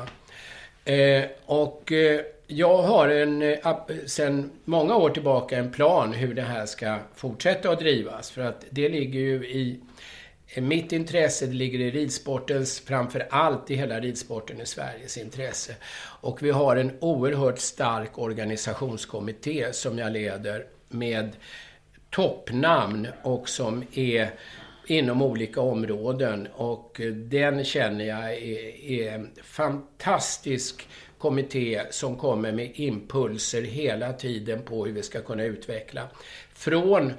Eh, 0.84 1.24
och 1.46 1.92
eh, 1.92 2.20
jag 2.46 2.82
har 2.82 3.08
en, 3.08 3.42
eh, 3.42 3.56
sedan 3.62 4.06
sen 4.06 4.50
många 4.64 4.96
år 4.96 5.10
tillbaka 5.10 5.58
en 5.58 5.72
plan 5.72 6.12
hur 6.12 6.34
det 6.34 6.42
här 6.42 6.66
ska 6.66 6.96
fortsätta 7.14 7.70
att 7.70 7.78
drivas. 7.78 8.30
För 8.30 8.42
att 8.42 8.64
det 8.70 8.88
ligger 8.88 9.20
ju 9.20 9.34
i 9.34 9.80
Eh, 10.54 10.62
mitt 10.62 10.92
intresse, 10.92 11.46
ligger 11.46 11.80
i 11.80 11.90
ridsportens, 11.90 12.80
framför 12.80 13.26
allt 13.30 13.70
i 13.70 13.74
hela 13.74 14.00
ridsporten 14.00 14.60
i 14.60 14.66
Sveriges 14.66 15.18
intresse. 15.18 15.74
Och 16.20 16.42
vi 16.42 16.50
har 16.50 16.76
en 16.76 16.92
oerhört 17.00 17.58
stark 17.58 18.18
organisationskommitté 18.18 19.72
som 19.72 19.98
jag 19.98 20.12
leder 20.12 20.66
med 20.88 21.36
toppnamn 22.10 23.08
och 23.22 23.48
som 23.48 23.84
är 23.92 24.30
inom 24.86 25.22
olika 25.22 25.60
områden. 25.60 26.48
Och 26.54 27.00
eh, 27.00 27.12
den 27.12 27.64
känner 27.64 28.04
jag 28.04 28.32
är, 28.32 28.84
är 28.90 29.12
en 29.12 29.30
fantastisk 29.42 30.88
kommitté 31.18 31.82
som 31.90 32.16
kommer 32.16 32.52
med 32.52 32.72
impulser 32.74 33.62
hela 33.62 34.12
tiden 34.12 34.62
på 34.62 34.86
hur 34.86 34.92
vi 34.92 35.02
ska 35.02 35.20
kunna 35.20 35.44
utveckla. 35.44 36.08
Från 36.54 37.12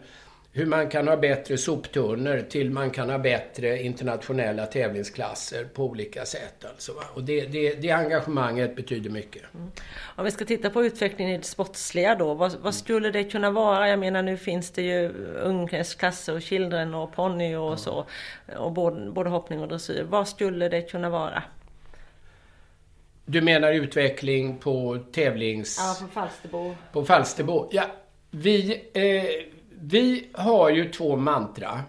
hur 0.53 0.65
man 0.65 0.89
kan 0.89 1.07
ha 1.07 1.17
bättre 1.17 1.57
soptunnor 1.57 2.45
till 2.49 2.71
man 2.71 2.91
kan 2.91 3.09
ha 3.09 3.17
bättre 3.17 3.83
internationella 3.83 4.65
tävlingsklasser 4.65 5.65
på 5.65 5.83
olika 5.83 6.25
sätt. 6.25 6.65
Alltså, 6.65 6.91
Och 7.13 7.23
det, 7.23 7.45
det, 7.45 7.75
det 7.75 7.91
engagemanget 7.91 8.75
betyder 8.75 9.09
mycket. 9.09 9.43
Mm. 9.53 9.71
Om 10.15 10.25
vi 10.25 10.31
ska 10.31 10.45
titta 10.45 10.69
på 10.69 10.85
utvecklingen 10.85 11.33
i 11.33 11.37
det 11.37 11.43
sportsliga 11.43 12.15
då, 12.15 12.33
vad, 12.33 12.55
vad, 12.61 12.75
skulle 12.75 13.11
det 13.11 13.23
kunna 13.23 13.51
vara? 13.51 13.89
Jag 13.89 13.99
menar 13.99 14.21
nu 14.21 14.37
finns 14.37 14.71
det 14.71 14.81
ju 14.81 15.09
ungdomsklasser 15.35 16.35
och 16.35 16.41
children 16.41 16.93
och 16.93 17.13
ponny 17.13 17.55
och 17.55 17.67
mm. 17.67 17.77
så, 17.77 18.05
och 18.57 18.71
både, 18.71 19.11
både 19.11 19.29
hoppning 19.29 19.61
och 19.61 19.67
dressyr. 19.67 20.03
Vad 20.03 20.27
skulle 20.27 20.69
det 20.69 20.81
kunna 20.81 21.09
vara? 21.09 21.43
Du 23.25 23.41
menar 23.41 23.73
utveckling 23.73 24.57
på 24.57 24.99
tävlings... 25.11 25.77
Ja, 25.79 26.07
på 26.07 26.13
Falsterbo. 26.13 26.75
På 26.91 27.05
Falsterbo. 27.05 27.69
Ja, 27.71 27.83
vi, 28.31 28.81
eh, 28.93 29.60
vi 29.81 30.27
har 30.33 30.69
ju 30.69 30.91
två 30.91 31.15
mantra. 31.15 31.81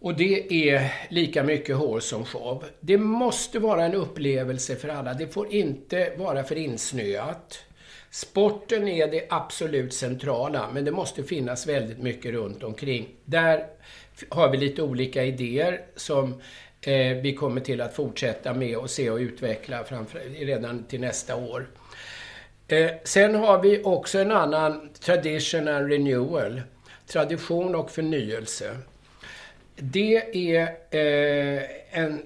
Och 0.00 0.16
det 0.16 0.70
är 0.70 0.92
lika 1.08 1.42
mycket 1.42 1.76
hår 1.76 2.00
som 2.00 2.24
show. 2.24 2.64
Det 2.80 2.98
måste 2.98 3.58
vara 3.58 3.84
en 3.84 3.94
upplevelse 3.94 4.76
för 4.76 4.88
alla. 4.88 5.14
Det 5.14 5.28
får 5.28 5.52
inte 5.52 6.12
vara 6.16 6.44
för 6.44 6.56
insnöat. 6.56 7.64
Sporten 8.10 8.88
är 8.88 9.06
det 9.06 9.26
absolut 9.30 9.94
centrala, 9.94 10.68
men 10.72 10.84
det 10.84 10.90
måste 10.92 11.22
finnas 11.22 11.66
väldigt 11.66 11.98
mycket 11.98 12.32
runt 12.32 12.62
omkring. 12.62 13.08
Där 13.24 13.66
har 14.28 14.50
vi 14.50 14.56
lite 14.56 14.82
olika 14.82 15.24
idéer 15.24 15.80
som 15.96 16.40
eh, 16.80 17.16
vi 17.22 17.34
kommer 17.34 17.60
till 17.60 17.80
att 17.80 17.94
fortsätta 17.94 18.54
med 18.54 18.76
och 18.76 18.90
se 18.90 19.10
och 19.10 19.18
utveckla 19.18 19.84
framför, 19.84 20.20
redan 20.20 20.84
till 20.84 21.00
nästa 21.00 21.36
år. 21.36 21.66
Eh, 22.68 22.90
sen 23.04 23.34
har 23.34 23.62
vi 23.62 23.82
också 23.84 24.18
en 24.18 24.32
annan 24.32 24.88
tradition 25.00 25.68
and 25.68 25.90
renewal. 25.90 26.62
Tradition 27.06 27.74
och 27.74 27.90
förnyelse. 27.90 28.76
Det 29.76 30.16
är 30.52 30.62
eh, 30.90 31.62
en 31.90 32.22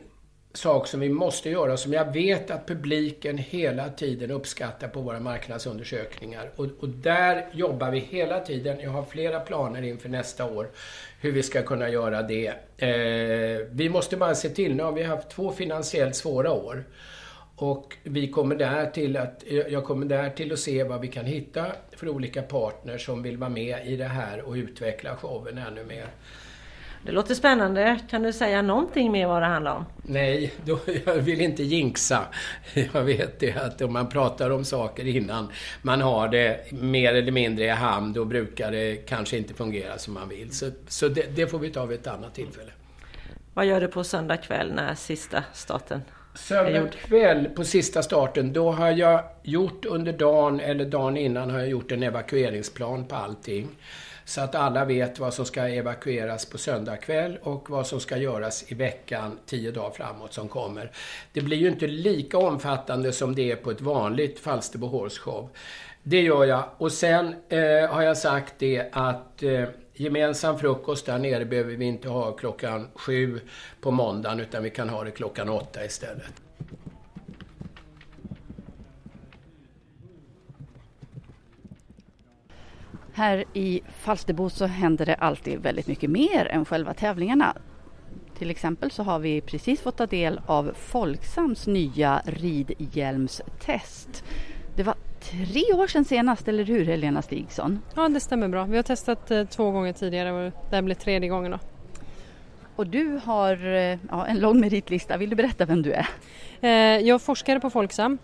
sak 0.52 0.86
som 0.86 1.00
vi 1.00 1.08
måste 1.08 1.50
göra, 1.50 1.76
som 1.76 1.92
jag 1.92 2.12
vet 2.12 2.50
att 2.50 2.66
publiken 2.66 3.38
hela 3.38 3.88
tiden 3.88 4.30
uppskattar 4.30 4.88
på 4.88 5.00
våra 5.00 5.20
marknadsundersökningar. 5.20 6.50
Och, 6.56 6.66
och, 6.80 6.88
där 6.88 7.46
jobbar 7.52 7.90
vi 7.90 7.98
hela 7.98 8.40
tiden. 8.40 8.80
Jag 8.80 8.90
har 8.90 9.04
flera 9.04 9.40
planer 9.40 9.82
inför 9.82 10.08
nästa 10.08 10.44
år 10.44 10.70
hur 11.20 11.32
vi 11.32 11.42
ska 11.42 11.62
kunna 11.62 11.88
göra 11.88 12.22
det. 12.22 12.46
Eh, 12.76 13.66
vi 13.70 13.88
måste 13.88 14.16
bara 14.16 14.34
se 14.34 14.48
till, 14.48 14.74
nu 14.74 14.82
har 14.82 14.92
vi 14.92 15.02
haft 15.02 15.30
två 15.30 15.52
finansiellt 15.52 16.16
svåra 16.16 16.52
år. 16.52 16.84
Och 17.62 17.96
vi 18.02 18.28
kommer 18.28 18.56
där 18.56 18.86
till 18.86 19.16
att, 19.16 19.44
jag 19.68 19.84
kommer 19.84 20.06
där 20.06 20.30
till 20.30 20.52
att 20.52 20.58
se 20.58 20.84
vad 20.84 21.00
vi 21.00 21.08
kan 21.08 21.24
hitta 21.24 21.66
för 21.96 22.08
olika 22.08 22.42
partners 22.42 23.06
som 23.06 23.22
vill 23.22 23.36
vara 23.36 23.50
med 23.50 23.86
i 23.86 23.96
det 23.96 24.04
här 24.04 24.40
och 24.40 24.52
utveckla 24.52 25.16
showen 25.16 25.58
ännu 25.58 25.84
mer. 25.84 26.06
Det 27.06 27.12
låter 27.12 27.34
spännande. 27.34 27.98
Kan 28.10 28.22
du 28.22 28.32
säga 28.32 28.62
någonting 28.62 29.12
mer 29.12 29.26
vad 29.26 29.42
det 29.42 29.46
handlar 29.46 29.76
om? 29.76 29.84
Nej, 30.02 30.52
då, 30.64 30.78
jag 31.06 31.14
vill 31.14 31.40
inte 31.40 31.62
jinxa. 31.62 32.24
Jag 32.92 33.02
vet 33.02 33.40
det 33.40 33.56
att 33.56 33.82
om 33.82 33.92
man 33.92 34.08
pratar 34.08 34.50
om 34.50 34.64
saker 34.64 35.06
innan 35.06 35.48
man 35.82 36.00
har 36.00 36.28
det 36.28 36.72
mer 36.72 37.14
eller 37.14 37.32
mindre 37.32 37.64
i 37.64 37.68
hamn, 37.68 38.12
då 38.12 38.24
brukar 38.24 38.70
det 38.70 38.96
kanske 38.96 39.36
inte 39.36 39.54
fungera 39.54 39.98
som 39.98 40.14
man 40.14 40.28
vill. 40.28 40.52
Så, 40.52 40.70
så 40.88 41.08
det, 41.08 41.36
det 41.36 41.46
får 41.46 41.58
vi 41.58 41.70
ta 41.70 41.86
vid 41.86 42.00
ett 42.00 42.06
annat 42.06 42.34
tillfälle. 42.34 42.70
Vad 43.54 43.66
gör 43.66 43.80
du 43.80 43.88
på 43.88 44.04
söndag 44.04 44.36
kväll 44.36 44.72
när 44.74 44.94
sista 44.94 45.44
starten 45.52 46.02
Söndag 46.34 46.90
kväll 46.90 47.48
på 47.48 47.64
sista 47.64 48.02
starten, 48.02 48.52
då 48.52 48.72
har 48.72 48.90
jag 48.90 49.22
gjort 49.42 49.84
under 49.84 50.12
dagen, 50.12 50.60
eller 50.60 50.84
dagen 50.84 51.16
innan, 51.16 51.50
har 51.50 51.58
jag 51.58 51.68
gjort 51.68 51.92
en 51.92 52.02
evakueringsplan 52.02 53.04
på 53.04 53.14
allting. 53.14 53.68
Så 54.24 54.40
att 54.40 54.54
alla 54.54 54.84
vet 54.84 55.18
vad 55.18 55.34
som 55.34 55.44
ska 55.44 55.68
evakueras 55.68 56.46
på 56.46 56.58
söndag 56.58 56.96
kväll 56.96 57.38
och 57.42 57.70
vad 57.70 57.86
som 57.86 58.00
ska 58.00 58.16
göras 58.16 58.72
i 58.72 58.74
veckan 58.74 59.38
tio 59.46 59.70
dagar 59.70 59.90
framåt 59.90 60.32
som 60.32 60.48
kommer. 60.48 60.90
Det 61.32 61.40
blir 61.40 61.56
ju 61.56 61.68
inte 61.68 61.86
lika 61.86 62.38
omfattande 62.38 63.12
som 63.12 63.34
det 63.34 63.50
är 63.50 63.56
på 63.56 63.70
ett 63.70 63.80
vanligt 63.80 64.38
Falsterbo 64.38 64.86
Horse 64.86 65.20
Show. 65.20 65.48
Det 66.02 66.20
gör 66.20 66.44
jag. 66.44 66.64
Och 66.78 66.92
sen 66.92 67.34
eh, 67.48 67.90
har 67.90 68.02
jag 68.02 68.18
sagt 68.18 68.54
det 68.58 68.88
att 68.92 69.42
eh, 69.42 69.64
gemensam 69.94 70.58
frukost 70.58 71.06
där 71.06 71.18
nere 71.18 71.44
behöver 71.44 71.76
vi 71.76 71.84
inte 71.84 72.08
ha 72.08 72.32
klockan 72.32 72.88
sju 72.94 73.40
på 73.80 73.90
måndagen 73.90 74.40
utan 74.40 74.62
vi 74.62 74.70
kan 74.70 74.88
ha 74.88 75.04
det 75.04 75.10
klockan 75.10 75.48
åtta 75.48 75.84
istället. 75.84 76.42
Här 83.14 83.44
i 83.52 83.82
Falsterbo 83.98 84.50
så 84.50 84.66
händer 84.66 85.06
det 85.06 85.14
alltid 85.14 85.58
väldigt 85.58 85.86
mycket 85.86 86.10
mer 86.10 86.46
än 86.46 86.64
själva 86.64 86.94
tävlingarna. 86.94 87.56
Till 88.38 88.50
exempel 88.50 88.90
så 88.90 89.02
har 89.02 89.18
vi 89.18 89.40
precis 89.40 89.80
fått 89.80 89.96
ta 89.96 90.06
del 90.06 90.40
av 90.46 90.72
Folksams 90.74 91.66
nya 91.66 92.22
ridhjälmstest. 92.24 94.24
Det 94.76 94.82
var 94.82 94.94
tre 95.32 95.72
år 95.74 95.86
sedan 95.86 96.04
senast, 96.04 96.48
eller 96.48 96.64
hur 96.64 96.84
Helena 96.84 97.22
Stigson? 97.22 97.78
Ja, 97.96 98.08
det 98.08 98.20
stämmer 98.20 98.48
bra. 98.48 98.64
Vi 98.64 98.76
har 98.76 98.82
testat 98.82 99.30
eh, 99.30 99.44
två 99.44 99.70
gånger 99.70 99.92
tidigare 99.92 100.32
och 100.32 100.52
det 100.70 100.76
här 100.76 100.82
blir 100.82 100.94
tredje 100.94 101.28
gången 101.28 101.50
då. 101.50 101.58
Och 102.76 102.86
du 102.86 103.20
har 103.24 103.66
eh, 103.66 103.98
ja, 104.10 104.26
en 104.26 104.38
lång 104.38 104.60
meritlista. 104.60 105.16
Vill 105.16 105.30
du 105.30 105.36
berätta 105.36 105.64
vem 105.64 105.82
du 105.82 105.92
är? 105.92 106.08
Eh, 106.60 107.06
jag 107.06 107.22
forskar 107.22 107.58
på 107.58 107.70
Folksam 107.70 108.18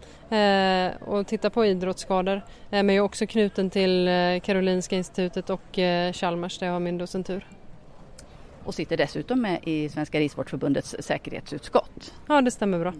och 1.00 1.26
tittar 1.26 1.50
på 1.50 1.66
idrottsskador. 1.66 2.42
Men 2.70 2.88
jag 2.88 2.96
är 2.96 3.00
också 3.00 3.26
knuten 3.26 3.70
till 3.70 4.08
Karolinska 4.42 4.96
institutet 4.96 5.50
och 5.50 5.78
Chalmers 6.12 6.58
där 6.58 6.66
jag 6.66 6.72
har 6.72 6.80
min 6.80 6.98
docentur. 6.98 7.46
Och 8.64 8.74
sitter 8.74 8.96
dessutom 8.96 9.42
med 9.42 9.60
i 9.64 9.88
Svenska 9.88 10.20
Ridsportförbundets 10.20 10.96
säkerhetsutskott. 10.98 12.14
Ja, 12.28 12.40
det 12.40 12.50
stämmer 12.50 12.78
bra. 12.78 12.92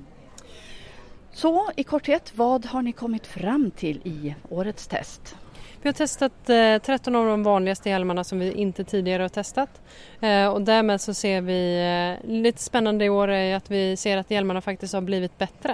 Så 1.38 1.70
i 1.76 1.84
korthet, 1.84 2.32
vad 2.34 2.66
har 2.66 2.82
ni 2.82 2.92
kommit 2.92 3.26
fram 3.26 3.70
till 3.70 4.00
i 4.04 4.34
årets 4.50 4.86
test? 4.86 5.36
Vi 5.82 5.88
har 5.88 5.92
testat 5.92 6.50
eh, 6.50 6.78
13 6.78 7.16
av 7.16 7.26
de 7.26 7.42
vanligaste 7.42 7.88
hjälmarna 7.88 8.24
som 8.24 8.38
vi 8.38 8.52
inte 8.52 8.84
tidigare 8.84 9.22
har 9.22 9.28
testat 9.28 9.80
eh, 10.20 10.46
och 10.46 10.62
därmed 10.62 11.00
så 11.00 11.14
ser 11.14 11.40
vi 11.40 11.80
eh, 12.22 12.30
lite 12.30 12.62
spännande 12.62 13.04
i 13.04 13.08
år 13.08 13.28
är 13.28 13.56
att 13.56 13.70
vi 13.70 13.96
ser 13.96 14.16
att 14.16 14.30
hjälmarna 14.30 14.60
faktiskt 14.60 14.94
har 14.94 15.00
blivit 15.00 15.38
bättre. 15.38 15.70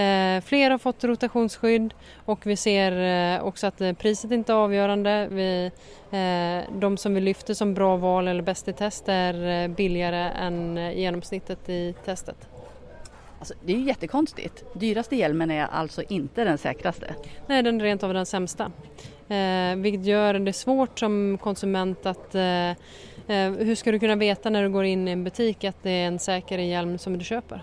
Eh, 0.00 0.40
fler 0.44 0.70
har 0.70 0.78
fått 0.78 1.04
rotationsskydd 1.04 1.94
och 2.24 2.46
vi 2.46 2.56
ser 2.56 2.92
eh, 3.36 3.44
också 3.44 3.66
att 3.66 3.80
eh, 3.80 3.92
priset 3.92 4.30
inte 4.30 4.52
är 4.52 4.56
avgörande. 4.56 5.28
Vi, 5.30 5.70
eh, 6.10 6.74
de 6.80 6.96
som 6.96 7.14
vi 7.14 7.20
lyfter 7.20 7.54
som 7.54 7.74
bra 7.74 7.96
val 7.96 8.28
eller 8.28 8.42
bäst 8.42 8.68
i 8.68 8.72
test 8.72 9.08
är 9.08 9.62
eh, 9.64 9.68
billigare 9.68 10.30
än 10.30 10.78
eh, 10.78 10.98
genomsnittet 10.98 11.68
i 11.68 11.94
testet. 12.04 12.53
Alltså, 13.44 13.54
det 13.64 13.72
är 13.72 13.76
ju 13.76 13.84
jättekonstigt. 13.84 14.64
Dyraste 14.74 15.16
hjälmen 15.16 15.50
är 15.50 15.66
alltså 15.66 16.02
inte 16.02 16.44
den 16.44 16.58
säkraste? 16.58 17.14
Nej, 17.46 17.62
den 17.62 17.80
är 17.80 17.84
rent 17.84 18.02
av 18.02 18.14
den 18.14 18.26
sämsta. 18.26 18.72
Eh, 19.28 19.76
vilket 19.76 20.04
gör 20.04 20.34
det 20.34 20.52
svårt 20.52 20.98
som 20.98 21.38
konsument 21.42 22.06
att 22.06 22.34
eh, 22.34 22.70
eh, 22.70 22.76
hur 23.58 23.74
ska 23.74 23.92
du 23.92 23.98
kunna 23.98 24.16
veta 24.16 24.50
när 24.50 24.62
du 24.62 24.68
går 24.68 24.84
in 24.84 25.08
i 25.08 25.10
en 25.10 25.24
butik 25.24 25.64
att 25.64 25.82
det 25.82 25.90
är 25.90 26.06
en 26.06 26.18
säker 26.18 26.58
hjälm 26.58 26.98
som 26.98 27.18
du 27.18 27.24
köper? 27.24 27.62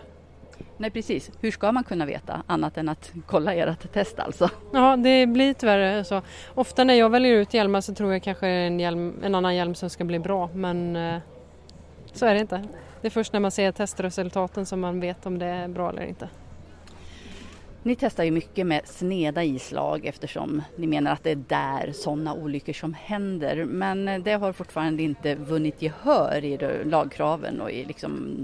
Nej 0.78 0.92
precis, 0.92 1.32
hur 1.40 1.52
ska 1.52 1.72
man 1.72 1.84
kunna 1.84 2.06
veta 2.06 2.44
annat 2.48 2.78
än 2.78 2.90
att 2.90 3.12
kolla 3.26 3.54
ert 3.54 3.94
test 3.94 4.20
alltså? 4.20 4.50
Ja, 4.74 4.98
det 4.98 5.26
blir 5.28 5.54
tyvärr 5.54 6.04
så. 6.04 6.22
Ofta 6.56 6.84
när 6.84 6.94
jag 6.94 7.10
väljer 7.10 7.34
ut 7.34 7.54
hjälmar 7.54 7.82
så 7.82 7.94
tror 7.94 8.14
jag 8.14 8.24
kanske 8.24 8.48
en, 8.48 8.80
hjälm, 8.80 9.14
en 9.24 9.36
annan 9.36 9.56
hjälm 9.56 9.76
som 9.76 9.90
ska 9.90 10.04
bli 10.04 10.20
bra 10.20 10.50
men 10.54 10.96
eh, 10.96 11.18
så 12.14 12.26
är 12.26 12.34
det 12.34 12.40
inte. 12.40 12.64
Det 13.02 13.08
är 13.08 13.10
först 13.10 13.34
när 13.34 13.40
man 13.40 13.52
ser 13.52 13.72
testresultaten 13.72 14.66
som 14.66 14.80
man 14.80 15.00
vet 15.00 15.26
om 15.26 15.40
det 15.40 15.46
är 15.46 15.68
bra 15.68 15.90
eller 15.90 16.04
inte. 16.06 16.30
Ni 17.84 17.96
testar 17.96 18.24
ju 18.24 18.32
mycket 18.32 18.68
med 18.68 18.88
sneda 18.88 19.44
islag 19.44 20.06
eftersom 20.06 20.62
ni 20.76 20.88
menar 20.88 21.12
att 21.12 21.24
det 21.24 21.32
är 21.32 21.44
där 21.48 21.92
sådana 21.92 22.34
olyckor 22.34 22.74
som 22.74 22.94
händer. 22.94 23.66
Men 23.66 24.24
det 24.24 24.34
har 24.34 24.54
fortfarande 24.54 25.04
inte 25.04 25.36
vunnit 25.36 25.82
gehör 25.82 26.44
i 26.44 26.84
lagkraven 26.86 27.62
och 27.62 27.72
i 27.72 27.86
liksom 27.86 28.38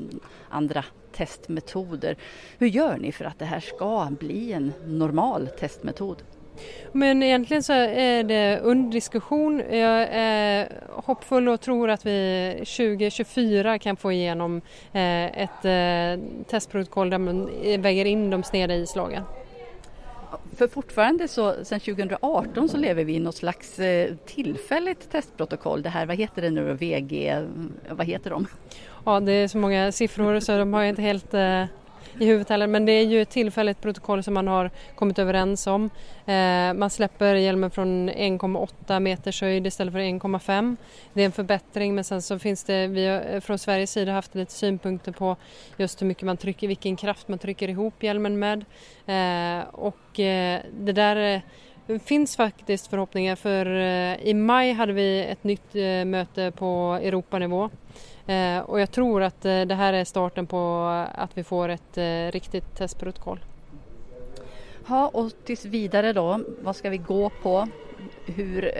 andra 0.49 0.85
testmetoder. 1.11 2.17
Hur 2.57 2.67
gör 2.67 2.97
ni 2.97 3.11
för 3.11 3.25
att 3.25 3.39
det 3.39 3.45
här 3.45 3.59
ska 3.59 4.07
bli 4.19 4.51
en 4.51 4.73
normal 4.85 5.47
testmetod? 5.47 6.23
Men 6.91 7.23
egentligen 7.23 7.63
så 7.63 7.73
är 7.73 8.23
det 8.23 8.59
under 8.63 8.91
diskussion. 8.91 9.59
Jag 9.59 10.07
är 10.11 10.69
hoppfull 10.89 11.47
och 11.47 11.61
tror 11.61 11.89
att 11.89 12.05
vi 12.05 12.53
2024 12.57 13.79
kan 13.79 13.97
få 13.97 14.11
igenom 14.11 14.61
eh, 14.93 15.25
ett 15.25 15.65
eh, 15.65 16.25
testprotokoll 16.47 17.09
där 17.09 17.17
man 17.17 17.49
väger 17.81 18.05
in 18.05 18.29
de 18.29 18.43
sneda 18.43 18.75
islagen. 18.75 19.23
För 20.57 20.67
fortfarande 20.67 21.27
så 21.27 21.65
sedan 21.65 21.79
2018 21.79 22.69
så 22.69 22.77
lever 22.77 23.03
vi 23.03 23.15
i 23.15 23.19
något 23.19 23.35
slags 23.35 23.79
eh, 23.79 24.15
tillfälligt 24.25 25.11
testprotokoll. 25.11 25.81
Det 25.81 25.89
här, 25.89 26.05
vad 26.05 26.17
heter 26.17 26.41
det 26.41 26.49
nu 26.49 26.73
VG, 26.73 27.35
vad 27.89 28.07
heter 28.07 28.29
de? 28.29 28.47
Ja, 29.05 29.19
det 29.19 29.31
är 29.31 29.47
så 29.47 29.57
många 29.57 29.91
siffror 29.91 30.39
så 30.39 30.57
de 30.57 30.73
har 30.73 30.83
inte 30.83 31.01
helt 31.01 31.33
i 32.19 32.25
huvudet 32.25 32.49
heller. 32.49 32.67
Men 32.67 32.85
det 32.85 32.91
är 32.91 33.05
ju 33.05 33.21
ett 33.21 33.29
tillfälligt 33.29 33.81
protokoll 33.81 34.23
som 34.23 34.33
man 34.33 34.47
har 34.47 34.71
kommit 34.95 35.19
överens 35.19 35.67
om. 35.67 35.89
Eh, 36.25 36.73
man 36.73 36.89
släpper 36.89 37.35
hjälmen 37.35 37.71
från 37.71 38.09
1,8 38.09 38.99
meters 38.99 39.41
höjd 39.41 39.67
istället 39.67 39.93
för 39.93 39.99
1,5. 39.99 40.77
Det 41.13 41.21
är 41.21 41.25
en 41.25 41.31
förbättring 41.31 41.95
men 41.95 42.03
sen 42.03 42.21
så 42.21 42.39
finns 42.39 42.63
det, 42.63 42.87
vi 42.87 43.07
har 43.07 43.25
eh, 43.33 43.39
från 43.39 43.59
Sveriges 43.59 43.91
sida 43.91 44.11
haft 44.11 44.35
lite 44.35 44.51
synpunkter 44.51 45.11
på 45.11 45.35
just 45.77 46.01
hur 46.01 46.07
mycket 46.07 46.23
man 46.23 46.37
trycker, 46.37 46.67
vilken 46.67 46.95
kraft 46.95 47.27
man 47.27 47.39
trycker 47.39 47.69
ihop 47.69 48.03
hjälmen 48.03 48.39
med. 48.39 48.65
Eh, 49.05 49.67
och 49.67 50.19
eh, 50.19 50.61
det 50.79 50.91
där 50.91 51.35
eh, 51.35 51.41
det 51.87 51.99
finns 51.99 52.35
faktiskt 52.35 52.87
förhoppningar 52.87 53.35
för 53.35 53.65
eh, 53.65 54.27
i 54.27 54.33
maj 54.33 54.71
hade 54.71 54.93
vi 54.93 55.25
ett 55.25 55.43
nytt 55.43 55.75
eh, 55.75 56.05
möte 56.05 56.51
på 56.51 56.99
Europanivå 57.01 57.69
eh, 58.27 58.59
och 58.59 58.79
jag 58.79 58.91
tror 58.91 59.21
att 59.21 59.41
det 59.41 59.75
här 59.75 59.93
är 59.93 60.03
starten 60.03 60.47
på 60.47 60.83
att 61.15 61.37
vi 61.37 61.43
får 61.43 61.69
ett 61.69 61.97
riktigt 62.33 62.75
testprotokoll. 62.75 63.39
Ja, 64.87 65.07
och 65.07 65.31
tills 65.45 65.65
vidare 65.65 66.13
då, 66.13 66.39
vad 66.61 66.75
ska 66.75 66.89
vi 66.89 66.97
gå 66.97 67.29
på? 67.29 67.67
Hur, 68.25 68.71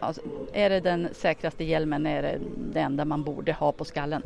alltså, 0.00 0.22
är 0.52 0.70
det 0.70 0.80
den 0.80 1.08
säkraste 1.12 1.64
hjälmen, 1.64 2.06
är 2.06 2.22
det 2.22 2.38
det 2.72 2.80
enda 2.80 3.04
man 3.04 3.22
borde 3.22 3.52
ha 3.52 3.72
på 3.72 3.84
skallen? 3.84 4.22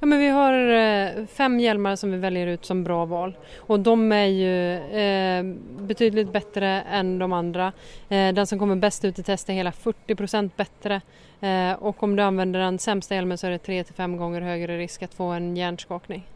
Ja, 0.00 0.06
men 0.06 0.18
vi 0.18 0.28
har 0.28 0.54
eh, 0.54 1.26
fem 1.26 1.60
hjälmar 1.60 1.96
som 1.96 2.10
vi 2.10 2.18
väljer 2.18 2.46
ut 2.46 2.64
som 2.64 2.84
bra 2.84 3.04
val 3.04 3.36
och 3.56 3.80
de 3.80 4.12
är 4.12 4.26
ju 4.26 4.74
eh, 4.74 5.44
betydligt 5.78 6.32
bättre 6.32 6.66
än 6.82 7.18
de 7.18 7.32
andra. 7.32 7.72
Eh, 8.08 8.34
den 8.34 8.46
som 8.46 8.58
kommer 8.58 8.76
bäst 8.76 9.04
ut 9.04 9.18
i 9.18 9.22
test 9.22 9.48
är 9.48 9.52
hela 9.54 9.72
40 9.72 10.14
procent 10.14 10.56
bättre 10.56 11.00
eh, 11.40 11.72
och 11.72 12.02
om 12.02 12.16
du 12.16 12.22
använder 12.22 12.60
den 12.60 12.78
sämsta 12.78 13.14
hjälmen 13.14 13.38
så 13.38 13.46
är 13.46 13.50
det 13.50 13.58
3 13.58 13.84
till 13.84 13.94
5 13.94 14.16
gånger 14.16 14.40
högre 14.40 14.78
risk 14.78 15.02
att 15.02 15.14
få 15.14 15.24
en 15.24 15.56
hjärnskakning. 15.56 16.26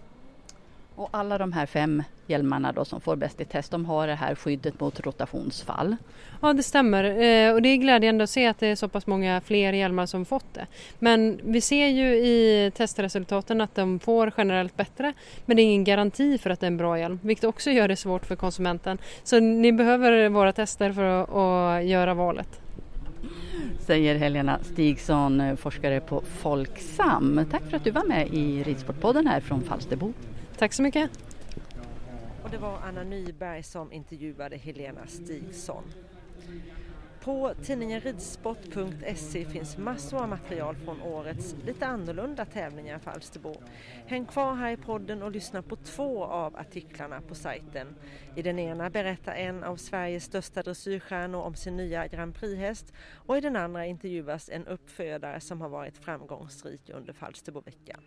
Och 0.96 1.08
alla 1.10 1.38
de 1.38 1.52
här 1.52 1.66
fem 1.66 2.02
hjälmarna 2.26 2.72
då 2.72 2.84
som 2.84 3.00
får 3.00 3.16
bäst 3.16 3.40
i 3.40 3.44
test, 3.44 3.70
de 3.70 3.86
har 3.86 4.06
det 4.06 4.14
här 4.14 4.34
skyddet 4.34 4.80
mot 4.80 5.00
rotationsfall? 5.00 5.96
Ja, 6.42 6.52
det 6.52 6.62
stämmer 6.62 7.04
eh, 7.04 7.52
och 7.52 7.62
det 7.62 7.68
är 7.68 7.76
glädjande 7.76 8.24
att 8.24 8.30
se 8.30 8.46
att 8.46 8.58
det 8.58 8.66
är 8.66 8.76
så 8.76 8.88
pass 8.88 9.06
många 9.06 9.40
fler 9.40 9.72
hjälmar 9.72 10.06
som 10.06 10.24
fått 10.24 10.54
det. 10.54 10.66
Men 10.98 11.40
vi 11.44 11.60
ser 11.60 11.86
ju 11.86 12.14
i 12.14 12.72
testresultaten 12.74 13.60
att 13.60 13.74
de 13.74 13.98
får 13.98 14.32
generellt 14.36 14.76
bättre, 14.76 15.12
men 15.46 15.56
det 15.56 15.62
är 15.62 15.64
ingen 15.64 15.84
garanti 15.84 16.38
för 16.38 16.50
att 16.50 16.60
det 16.60 16.66
är 16.66 16.70
en 16.70 16.76
bra 16.76 16.98
hjälm, 16.98 17.18
vilket 17.22 17.44
också 17.44 17.70
gör 17.70 17.88
det 17.88 17.96
svårt 17.96 18.26
för 18.26 18.36
konsumenten. 18.36 18.98
Så 19.24 19.40
ni 19.40 19.72
behöver 19.72 20.28
våra 20.28 20.52
tester 20.52 20.92
för 20.92 21.22
att, 21.22 21.34
att 21.34 21.84
göra 21.84 22.14
valet 22.14 22.60
säger 23.86 24.16
Helena 24.16 24.58
Stigson, 24.62 25.56
forskare 25.56 26.00
på 26.00 26.22
Folksam. 26.26 27.40
Tack 27.50 27.62
för 27.70 27.76
att 27.76 27.84
du 27.84 27.90
var 27.90 28.04
med 28.04 28.28
i 28.28 28.62
Ridsportpodden 28.62 29.26
här 29.26 29.40
från 29.40 29.62
Falsterbo. 29.62 30.12
Tack 30.58 30.72
så 30.72 30.82
mycket. 30.82 31.10
Och 32.44 32.50
det 32.50 32.58
var 32.58 32.78
Anna 32.78 33.02
Nyberg 33.02 33.62
som 33.62 33.92
intervjuade 33.92 34.56
Helena 34.56 35.06
Stigson. 35.06 35.84
På 37.20 37.54
tidningen 37.62 38.00
ridsport.se 38.00 39.44
finns 39.44 39.78
massor 39.78 40.22
av 40.22 40.28
material 40.28 40.76
från 40.76 41.02
årets 41.02 41.54
lite 41.64 41.86
annorlunda 41.86 42.44
tävlingar 42.44 42.96
i 42.96 43.00
Falsterbo. 43.00 43.54
Häng 44.06 44.26
kvar 44.26 44.54
här 44.54 44.70
i 44.70 44.76
podden 44.76 45.22
och 45.22 45.30
lyssna 45.30 45.62
på 45.62 45.76
två 45.76 46.24
av 46.24 46.56
artiklarna 46.56 47.20
på 47.20 47.34
sajten. 47.34 47.94
I 48.36 48.42
den 48.42 48.58
ena 48.58 48.90
berättar 48.90 49.34
en 49.34 49.64
av 49.64 49.76
Sveriges 49.76 50.24
största 50.24 50.62
dressyrstjärnor 50.62 51.40
om 51.40 51.54
sin 51.54 51.76
nya 51.76 52.06
Grand 52.06 52.34
Prix-häst 52.34 52.92
och 53.26 53.36
i 53.36 53.40
den 53.40 53.56
andra 53.56 53.86
intervjuas 53.86 54.48
en 54.48 54.66
uppfödare 54.66 55.40
som 55.40 55.60
har 55.60 55.68
varit 55.68 55.98
framgångsrik 55.98 56.90
under 56.90 57.12
Falsterboveckan. 57.12 58.00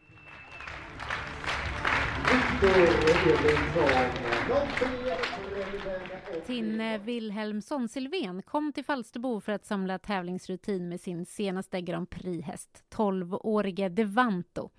Tinne 6.45 6.97
Wilhelmsson 6.97 7.89
Silvén 7.89 8.41
kom 8.41 8.73
till 8.73 8.85
Falsterbo 8.85 9.41
för 9.41 9.51
att 9.51 9.65
samla 9.65 9.99
tävlingsrutin 9.99 10.89
med 10.89 11.01
sin 11.01 11.25
senaste 11.25 11.81
Grand 11.81 12.09
Prix-häst, 12.09 12.83
12-årige 12.95 13.89
Devanto. 13.89 14.69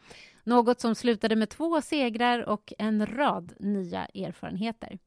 Något 0.44 0.80
som 0.80 0.94
slutade 0.94 1.36
med 1.36 1.50
två 1.50 1.80
segrar 1.80 2.48
och 2.48 2.72
en 2.78 3.06
rad 3.06 3.52
nya 3.58 4.06
erfarenheter. 4.06 4.98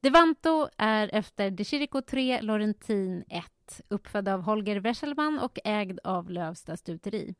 Devanto 0.00 0.68
är 0.76 1.10
efter 1.12 1.50
De 1.50 1.64
Chirico 1.64 2.02
3 2.02 2.40
Laurentin 2.40 3.24
1 3.28 3.44
uppfödd 3.88 4.28
av 4.28 4.40
Holger 4.40 4.76
Wesselman 4.76 5.38
och 5.38 5.58
ägd 5.64 5.98
av 6.04 6.30
Lövsta 6.30 6.76
stuteri. 6.76 7.34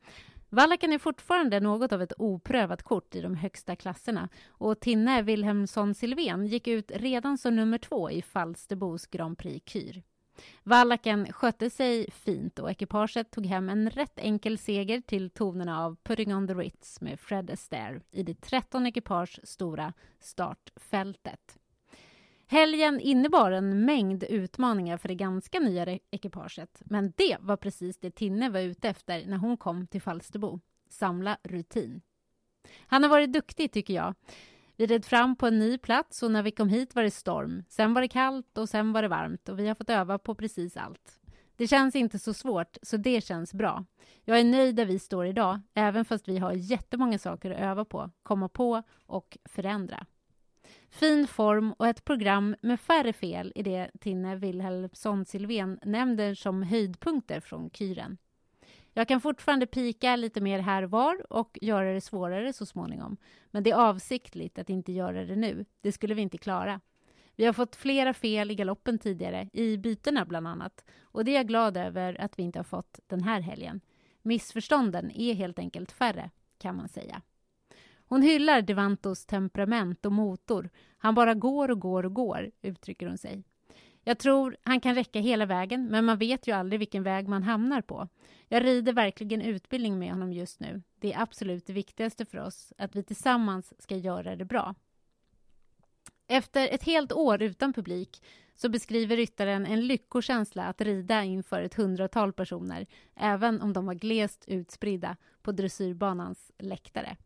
Wallacken 0.55 0.93
är 0.93 0.99
fortfarande 0.99 1.61
något 1.61 1.93
av 1.93 2.03
ett 2.03 2.12
oprövat 2.19 2.83
kort 2.83 3.15
i 3.15 3.21
de 3.21 3.35
högsta 3.35 3.77
klasserna 3.77 4.29
och 4.49 4.81
Tinne 4.81 5.23
Wilhelmsson 5.23 5.95
Silvén 5.95 6.47
gick 6.47 6.69
ut 6.69 6.91
redan 6.95 7.38
som 7.38 7.57
nummer 7.57 7.79
två 7.79 8.11
i 8.11 8.23
Falsterbos 8.23 9.07
Grand 9.07 9.38
Prix 9.38 9.71
Kyr. 9.73 10.03
Wallacken 10.62 11.33
skötte 11.33 11.71
sig 11.71 12.11
fint 12.11 12.59
och 12.59 12.71
ekipaget 12.71 13.31
tog 13.31 13.47
hem 13.47 13.69
en 13.69 13.91
rätt 13.91 14.19
enkel 14.19 14.59
seger 14.59 15.01
till 15.01 15.31
tonerna 15.31 15.85
av 15.85 15.97
Putting 16.03 16.35
on 16.35 16.49
the 16.49 16.55
Ritz 16.55 17.01
med 17.01 17.21
Fred 17.21 17.51
Astaire 17.51 18.01
i 18.11 18.23
det 18.23 18.41
13 18.41 18.87
ekipage 18.87 19.41
stora 19.43 19.93
startfältet. 20.21 21.59
Helgen 22.53 23.01
innebar 23.01 23.51
en 23.53 23.85
mängd 23.85 24.25
utmaningar 24.25 24.97
för 24.97 25.09
det 25.09 25.15
ganska 25.15 25.61
nya 25.61 25.99
ekipaget. 26.11 26.83
Men 26.85 27.12
det 27.17 27.37
var 27.41 27.57
precis 27.57 27.99
det 27.99 28.11
Tinne 28.11 28.51
var 28.51 28.61
ute 28.61 28.88
efter 28.88 29.27
när 29.27 29.37
hon 29.37 29.57
kom 29.57 29.87
till 29.87 30.03
Falsterbo. 30.03 30.61
Samla 30.88 31.38
rutin. 31.43 32.01
Han 32.87 33.03
har 33.03 33.11
varit 33.11 33.33
duktig, 33.33 33.73
tycker 33.73 33.95
jag. 33.95 34.15
Vi 34.77 34.87
red 34.87 35.05
fram 35.05 35.37
på 35.37 35.47
en 35.47 35.59
ny 35.59 35.79
plats 35.79 36.23
och 36.23 36.31
när 36.31 36.43
vi 36.43 36.51
kom 36.51 36.69
hit 36.69 36.95
var 36.95 37.03
det 37.03 37.11
storm. 37.11 37.65
Sen 37.69 37.95
var 37.95 38.03
det 38.03 38.09
kallt 38.09 38.59
och 38.59 38.69
sen 38.69 38.93
var 38.93 39.03
det 39.03 39.09
varmt 39.09 39.49
och 39.49 39.59
vi 39.59 39.69
har 39.69 39.75
fått 39.75 39.91
öva 39.91 40.19
på 40.19 40.35
precis 40.35 40.77
allt. 40.77 41.21
Det 41.57 41.67
känns 41.67 41.97
inte 41.97 42.19
så 42.19 42.35
svårt, 42.35 42.77
så 42.83 42.97
det 42.97 43.25
känns 43.25 43.55
bra. 43.55 43.85
Jag 44.25 44.41
är 44.41 44.45
nöjd 44.45 44.77
där 44.77 44.87
vi 44.87 44.99
står 44.99 45.27
idag, 45.27 45.61
även 45.75 46.05
fast 46.05 46.29
vi 46.29 46.38
har 46.38 46.53
jättemånga 46.53 47.19
saker 47.19 47.51
att 47.51 47.61
öva 47.61 47.85
på, 47.85 48.11
komma 48.23 48.49
på 48.49 48.83
och 49.07 49.38
förändra. 49.45 50.07
Fin 50.92 51.26
form 51.26 51.72
och 51.72 51.87
ett 51.87 52.05
program 52.05 52.57
med 52.62 52.81
färre 52.81 53.12
fel 53.12 53.52
i 53.55 53.62
det 53.62 53.90
Tinne 54.00 54.37
Wilhelmsson 54.37 55.24
Silvén 55.24 55.78
nämner 55.83 56.35
som 56.35 56.62
höjdpunkter 56.62 57.40
från 57.40 57.70
kyren. 57.70 58.18
Jag 58.92 59.09
kan 59.09 59.20
fortfarande 59.20 59.66
pika 59.66 60.16
lite 60.16 60.40
mer 60.40 60.59
här 60.59 60.83
var 60.83 61.33
och 61.33 61.59
göra 61.61 61.92
det 61.92 62.00
svårare 62.00 62.52
så 62.52 62.66
småningom. 62.66 63.16
Men 63.50 63.62
det 63.62 63.70
är 63.70 63.74
avsiktligt 63.74 64.59
att 64.59 64.70
inte 64.70 64.92
göra 64.92 65.24
det 65.24 65.37
nu. 65.37 65.64
Det 65.81 65.92
skulle 65.92 66.14
vi 66.14 66.22
inte 66.22 66.38
klara. 66.38 66.81
Vi 67.37 67.44
har 67.44 67.52
fått 67.52 67.76
flera 67.76 68.14
fel 68.14 68.50
i 68.50 68.55
galoppen 68.55 68.98
tidigare, 68.98 69.48
i 69.52 69.76
bytena 69.76 70.24
bland 70.24 70.48
annat. 70.48 70.85
Och 71.02 71.24
det 71.24 71.31
är 71.31 71.37
jag 71.37 71.48
glad 71.48 71.76
över 71.76 72.20
att 72.20 72.38
vi 72.38 72.42
inte 72.42 72.59
har 72.59 72.64
fått 72.64 73.00
den 73.07 73.22
här 73.22 73.40
helgen. 73.40 73.81
Missförstånden 74.22 75.11
är 75.11 75.35
helt 75.35 75.59
enkelt 75.59 75.92
färre, 75.92 76.31
kan 76.59 76.76
man 76.76 76.88
säga. 76.88 77.22
Hon 78.12 78.22
hyllar 78.22 78.62
Devantos 78.62 79.27
temperament 79.27 80.07
och 80.07 80.12
motor. 80.12 80.70
Han 80.98 81.14
bara 81.14 81.35
går 81.35 81.70
och 81.70 81.81
går 81.81 82.07
och 82.07 82.14
går, 82.14 82.51
uttrycker 82.62 83.07
hon 83.07 83.18
sig. 83.18 83.44
Jag 84.05 84.18
tror 84.18 84.57
han 84.62 84.81
kan 84.81 84.94
räcka 84.94 85.20
hela 85.20 85.46
vägen, 85.46 85.87
men 85.90 86.05
man 86.05 86.18
vet 86.18 86.46
ju 86.46 86.53
aldrig 86.53 86.79
vilken 86.79 87.03
väg 87.03 87.29
man 87.29 87.42
hamnar 87.42 87.81
på. 87.81 88.09
Jag 88.48 88.64
rider 88.64 88.92
verkligen 88.92 89.42
utbildning 89.42 89.98
med 89.98 90.11
honom 90.11 90.33
just 90.33 90.61
nu. 90.61 90.83
Det 91.01 91.12
är 91.12 91.22
absolut 91.22 91.66
det 91.66 91.72
viktigaste 91.72 92.25
för 92.25 92.38
oss, 92.38 92.72
att 92.79 92.96
vi 92.96 93.03
tillsammans 93.03 93.83
ska 93.83 93.96
göra 93.96 94.37
det 94.37 94.44
bra. 94.44 94.75
Efter 96.27 96.68
ett 96.68 96.85
helt 96.85 97.12
år 97.12 97.42
utan 97.42 97.72
publik 97.72 98.22
så 98.55 98.68
beskriver 98.68 99.16
ryttaren 99.16 99.66
en 99.66 99.87
lyckokänsla 99.87 100.64
att 100.64 100.80
rida 100.80 101.24
inför 101.24 101.62
ett 101.62 101.74
hundratal 101.74 102.32
personer, 102.32 102.87
även 103.16 103.61
om 103.61 103.72
de 103.72 103.87
var 103.87 103.95
glest 103.95 104.45
utspridda 104.49 105.16
på 105.43 105.53
dressyrbanans 105.53 106.53
läktare. 106.59 107.16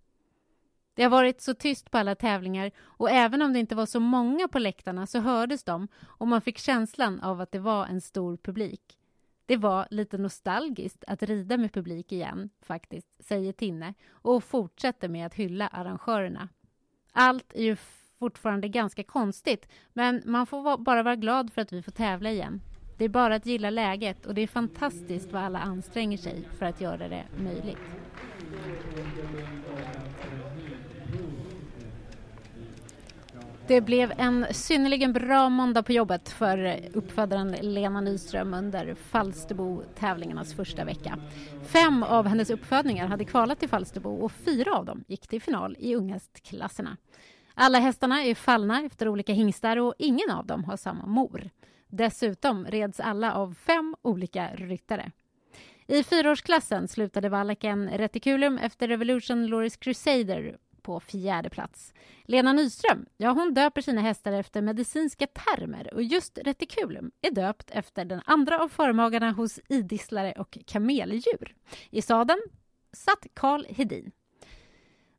Det 0.97 1.03
har 1.03 1.11
varit 1.11 1.41
så 1.41 1.55
tyst 1.55 1.91
på 1.91 1.99
alla 1.99 2.15
tävlingar 2.15 2.71
och 2.79 3.11
även 3.11 3.43
om 3.43 3.53
det 3.53 3.59
inte 3.59 3.75
var 3.75 3.87
så 3.87 4.01
många 4.01 4.49
på 4.49 4.59
läktarna 4.59 5.07
så 5.07 5.21
hördes 5.21 5.65
de 5.65 5.89
och 6.05 6.29
man 6.29 6.41
fick 6.41 6.59
känslan 6.59 7.21
av 7.21 7.41
att 7.41 7.53
det 7.53 7.59
var 7.59 7.87
en 7.87 8.01
stor 8.01 8.37
publik. 8.37 8.99
Det 9.47 9.57
var 9.57 9.87
lite 9.91 10.19
nostalgiskt 10.19 11.05
att 11.07 11.23
rida 11.23 11.57
med 11.57 11.73
publik 11.73 12.13
igen, 12.13 12.51
faktiskt, 12.63 13.09
säger 13.21 13.53
Tinne 13.53 13.95
och 14.11 14.45
fortsätter 14.45 15.09
med 15.09 15.27
att 15.27 15.35
hylla 15.35 15.69
arrangörerna. 15.69 16.49
Allt 17.13 17.53
är 17.55 17.63
ju 17.63 17.77
fortfarande 18.19 18.69
ganska 18.69 19.03
konstigt, 19.03 19.69
men 19.93 20.23
man 20.25 20.47
får 20.47 20.79
bara 20.79 21.03
vara 21.03 21.17
glad 21.17 21.53
för 21.53 21.63
att 21.63 21.73
vi 21.73 21.83
får 21.83 21.93
tävla 21.93 22.31
igen. 22.31 22.61
Det 22.99 23.05
är 23.05 23.09
bara 23.09 23.35
att 23.35 23.47
gilla 23.47 23.71
läget 23.71 24.27
och 24.27 24.35
det 24.35 24.41
är 24.41 24.47
fantastiskt 24.47 25.33
vad 25.33 25.43
alla 25.43 25.59
anstränger 25.59 26.19
sig 26.19 26.49
för 26.59 26.67
att 26.67 26.81
göra 26.81 27.09
det 27.09 27.25
möjligt. 27.39 27.79
Det 33.69 33.81
blev 33.81 34.13
en 34.19 34.47
synnerligen 34.51 35.13
bra 35.13 35.49
måndag 35.49 35.83
på 35.83 35.93
jobbet 35.93 36.29
för 36.29 36.81
uppfödaren 36.93 37.57
Lena 37.61 38.01
Nyström 38.01 38.55
under 38.55 38.95
Falsterbo-tävlingarnas 38.95 40.55
första 40.55 40.85
vecka. 40.85 41.19
Fem 41.65 42.03
av 42.03 42.27
hennes 42.27 42.51
uppfödningar 42.51 43.07
hade 43.07 43.25
kvalat 43.25 43.61
till 43.61 43.69
Falsterbo 43.69 44.11
och 44.11 44.33
fyra 44.33 44.77
av 44.77 44.85
dem 44.85 45.05
gick 45.09 45.29
till 45.29 45.43
final 45.43 45.77
i 45.79 45.95
unghästklasserna. 45.95 46.97
Alla 47.55 47.79
hästarna 47.79 48.25
är 48.25 48.35
fallna 48.35 48.83
efter 48.83 49.09
olika 49.09 49.33
hingstar 49.33 49.77
och 49.77 49.95
ingen 49.99 50.31
av 50.31 50.47
dem 50.47 50.65
har 50.65 50.77
samma 50.77 51.07
mor. 51.07 51.51
Dessutom 51.89 52.67
reds 52.67 53.01
alla 53.01 53.35
av 53.35 53.55
fem 53.55 53.97
olika 54.03 54.49
ryttare. 54.55 55.11
I 55.87 56.03
fyraårsklassen 56.03 56.89
slutade 56.89 57.29
valacken 57.29 57.89
Reticulum 57.89 58.59
efter 58.59 58.89
Revolution 58.89 59.47
Loris 59.47 59.77
Crusader 59.77 60.57
på 60.87 61.01
fjärde 61.01 61.51
plats. 61.51 61.95
Lena 62.25 62.53
Nyström, 62.53 63.07
ja 63.17 63.31
hon 63.31 63.55
döper 63.55 63.83
sina 63.83 64.01
hästar 64.01 64.33
efter 64.33 64.63
medicinska 64.63 65.27
termer 65.27 65.95
och 65.95 66.03
just 66.03 66.39
retikulum 66.39 67.11
är 67.23 67.31
döpt 67.31 67.71
efter 67.71 68.05
den 68.05 68.21
andra 68.25 68.63
av 68.63 68.69
förmagarna 68.69 69.31
hos 69.31 69.61
idisslare 69.69 70.33
och 70.33 70.59
kameldjur. 70.67 71.55
I 71.91 72.03
sadeln 72.03 72.41
satt 72.93 73.27
Karl 73.35 73.65
Hedin. 73.69 74.13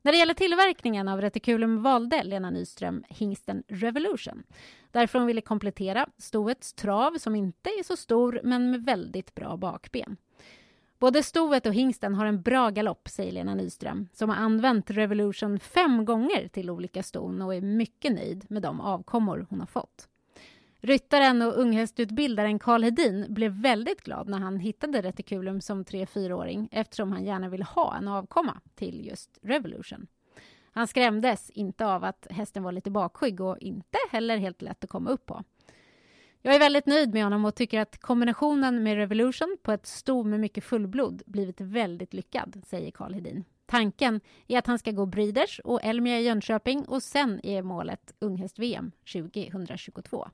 När 0.02 0.12
det 0.12 0.18
gäller 0.18 0.34
tillverkningen 0.34 1.08
av 1.08 1.22
retikulum 1.22 1.84
valde 1.84 2.24
Lena 2.24 2.50
Nyström 2.50 3.04
hingsten 3.10 3.64
Revolution 3.68 4.44
därför 4.92 5.20
hon 5.20 5.28
ville 5.28 5.42
komplettera 5.42 6.08
stoets 6.18 6.74
trav 6.74 7.18
som 7.18 7.36
inte 7.36 7.70
är 7.70 7.84
så 7.84 7.98
stor 7.98 8.42
men 8.44 8.72
med 8.72 8.86
väldigt 8.86 9.36
bra 9.36 9.58
bakben. 9.58 10.18
Både 11.00 11.24
stoet 11.24 11.66
och 11.66 11.74
hingsten 11.74 12.16
har 12.16 12.26
en 12.26 12.42
bra 12.42 12.70
galopp, 12.70 13.08
säger 13.10 13.32
Lena 13.32 13.56
Nyström 13.56 14.08
som 14.14 14.30
har 14.30 14.36
använt 14.36 14.90
Revolution 14.90 15.60
fem 15.60 16.06
gånger 16.06 16.48
till 16.48 16.70
olika 16.70 17.04
ston 17.04 17.42
och 17.42 17.56
är 17.56 17.62
mycket 17.62 18.12
nöjd 18.12 18.46
med 18.50 18.62
de 18.62 18.82
avkommor 18.82 19.48
hon 19.50 19.60
har 19.60 19.68
fått. 19.68 20.10
Ryttaren 20.80 21.42
och 21.42 21.58
unghästutbildaren 21.58 22.60
Karl 22.60 22.84
Hedin 22.84 23.26
blev 23.30 23.52
väldigt 23.52 24.02
glad 24.02 24.30
när 24.30 24.40
han 24.40 24.60
hittade 24.60 25.02
Reticulum 25.02 25.62
som 25.62 25.84
3-4-åring 25.84 26.70
eftersom 26.72 27.12
han 27.12 27.26
gärna 27.26 27.50
ville 27.50 27.66
ha 27.66 27.96
en 27.98 28.08
avkomma 28.08 28.62
till 28.76 29.06
just 29.08 29.40
Revolution. 29.42 30.08
Han 30.72 30.88
skrämdes 30.88 31.50
inte 31.50 31.86
av 31.86 32.04
att 32.04 32.28
hästen 32.30 32.64
var 32.64 32.72
lite 32.72 32.92
bakskygg 32.92 33.42
och 33.42 33.58
inte 33.60 33.98
heller 34.12 34.38
helt 34.38 34.62
lätt 34.62 34.84
att 34.84 34.90
komma 34.90 35.10
upp 35.10 35.26
på. 35.26 35.44
Jag 36.42 36.56
är 36.56 36.60
väldigt 36.60 36.86
nöjd 36.86 37.14
med 37.14 37.24
honom 37.24 37.46
och 37.46 37.56
tycker 37.56 37.80
att 37.80 37.98
kombinationen 37.98 38.84
med 38.84 38.96
Revolution 38.96 39.58
på 39.62 39.72
ett 39.72 39.86
sto 39.86 40.24
med 40.24 40.40
mycket 40.40 40.64
fullblod 40.64 41.22
blivit 41.26 41.62
väldigt 41.62 42.14
lyckad, 42.14 42.62
säger 42.66 42.92
Karl 42.92 43.14
Hedin. 43.14 43.44
Tanken 43.66 44.22
är 44.48 44.58
att 44.58 44.68
han 44.68 44.80
ska 44.80 44.92
gå 44.92 45.06
Breeders 45.06 45.60
och 45.64 45.84
Elmia 45.84 46.20
i 46.20 46.24
Jönköping 46.24 46.86
och 46.86 47.04
sen 47.04 47.40
är 47.46 47.62
målet 47.62 48.14
unghäst-VM 48.20 48.92
2022. 49.14 50.28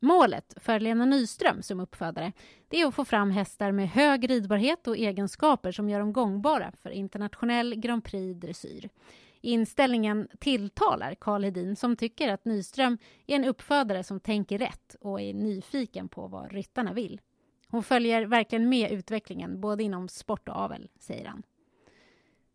Målet 0.00 0.54
för 0.56 0.80
Lena 0.80 1.04
Nyström 1.04 1.62
som 1.62 1.80
uppfödare 1.80 2.32
det 2.68 2.80
är 2.80 2.86
att 2.86 2.94
få 2.94 3.04
fram 3.04 3.30
hästar 3.30 3.72
med 3.72 3.88
hög 3.88 4.30
ridbarhet 4.30 4.86
och 4.86 4.96
egenskaper 4.96 5.72
som 5.72 5.88
gör 5.88 6.00
dem 6.00 6.12
gångbara 6.12 6.72
för 6.82 6.90
internationell 6.90 7.74
Grand 7.74 8.04
Prix 8.04 8.40
dressyr. 8.40 8.88
Inställningen 9.44 10.28
tilltalar 10.38 11.14
Karl 11.14 11.44
Hedin 11.44 11.76
som 11.76 11.96
tycker 11.96 12.32
att 12.32 12.44
Nyström 12.44 12.98
är 13.26 13.36
en 13.36 13.44
uppfödare 13.44 14.04
som 14.04 14.20
tänker 14.20 14.58
rätt 14.58 14.96
och 15.00 15.20
är 15.20 15.34
nyfiken 15.34 16.08
på 16.08 16.26
vad 16.26 16.52
ryttarna 16.52 16.92
vill. 16.92 17.20
Hon 17.68 17.82
följer 17.82 18.26
verkligen 18.26 18.68
med 18.68 18.92
utvecklingen 18.92 19.60
både 19.60 19.82
inom 19.82 20.08
sport 20.08 20.48
och 20.48 20.56
avel, 20.56 20.88
säger 20.98 21.26
han. 21.26 21.42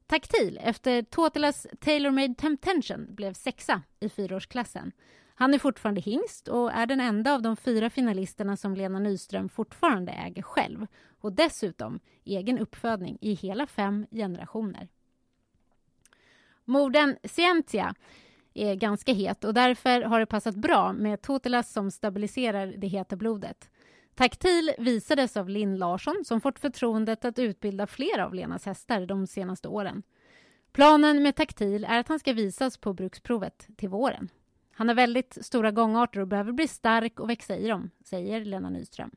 Taktil 0.07 0.59
efter 0.63 1.01
Totilas 1.01 1.67
Tailor 1.79 2.11
Made 2.11 2.35
Temptation 2.35 3.15
blev 3.15 3.33
sexa 3.33 3.81
i 3.99 4.09
fyraårsklassen. 4.09 4.91
Han 5.35 5.53
är 5.53 5.59
fortfarande 5.59 6.01
hingst 6.01 6.47
och 6.47 6.71
är 6.71 6.85
den 6.85 6.99
enda 6.99 7.33
av 7.33 7.41
de 7.41 7.57
fyra 7.57 7.89
finalisterna 7.89 8.57
som 8.57 8.75
Lena 8.75 8.99
Nyström 8.99 9.49
fortfarande 9.49 10.11
äger 10.11 10.41
själv 10.41 10.87
och 11.21 11.33
dessutom 11.33 11.99
egen 12.25 12.59
uppfödning 12.59 13.17
i 13.21 13.33
hela 13.33 13.67
fem 13.67 14.05
generationer. 14.11 14.87
Morden 16.67 17.17
Scientia 17.23 17.95
är 18.53 18.75
ganska 18.75 19.13
het 19.13 19.43
och 19.43 19.53
därför 19.53 20.01
har 20.01 20.19
det 20.19 20.25
passat 20.25 20.55
bra 20.55 20.93
med 20.93 21.21
Totilas 21.21 21.71
som 21.71 21.91
stabiliserar 21.91 22.67
det 22.77 22.87
heta 22.87 23.15
blodet. 23.15 23.69
Taktil 24.15 24.71
visades 24.77 25.37
av 25.37 25.49
Linn 25.49 25.77
Larsson 25.77 26.23
som 26.25 26.41
fått 26.41 26.59
förtroendet 26.59 27.25
att 27.25 27.39
utbilda 27.39 27.87
flera 27.87 28.25
av 28.25 28.33
Lenas 28.33 28.65
hästar 28.65 29.05
de 29.05 29.27
senaste 29.27 29.67
åren. 29.67 30.03
Planen 30.71 31.23
med 31.23 31.35
Taktil 31.35 31.85
är 31.85 31.99
att 31.99 32.07
han 32.07 32.19
ska 32.19 32.33
visas 32.33 32.77
på 32.77 32.93
bruksprovet 32.93 33.67
till 33.77 33.89
våren. 33.89 34.29
Han 34.71 34.87
har 34.87 34.95
väldigt 34.95 35.37
stora 35.41 35.71
gångarter 35.71 36.19
och 36.19 36.27
behöver 36.27 36.51
bli 36.51 36.67
stark 36.67 37.19
och 37.19 37.29
växa 37.29 37.57
i 37.57 37.67
dem, 37.67 37.89
säger 38.03 38.45
Lena 38.45 38.69
Nyström. 38.69 39.11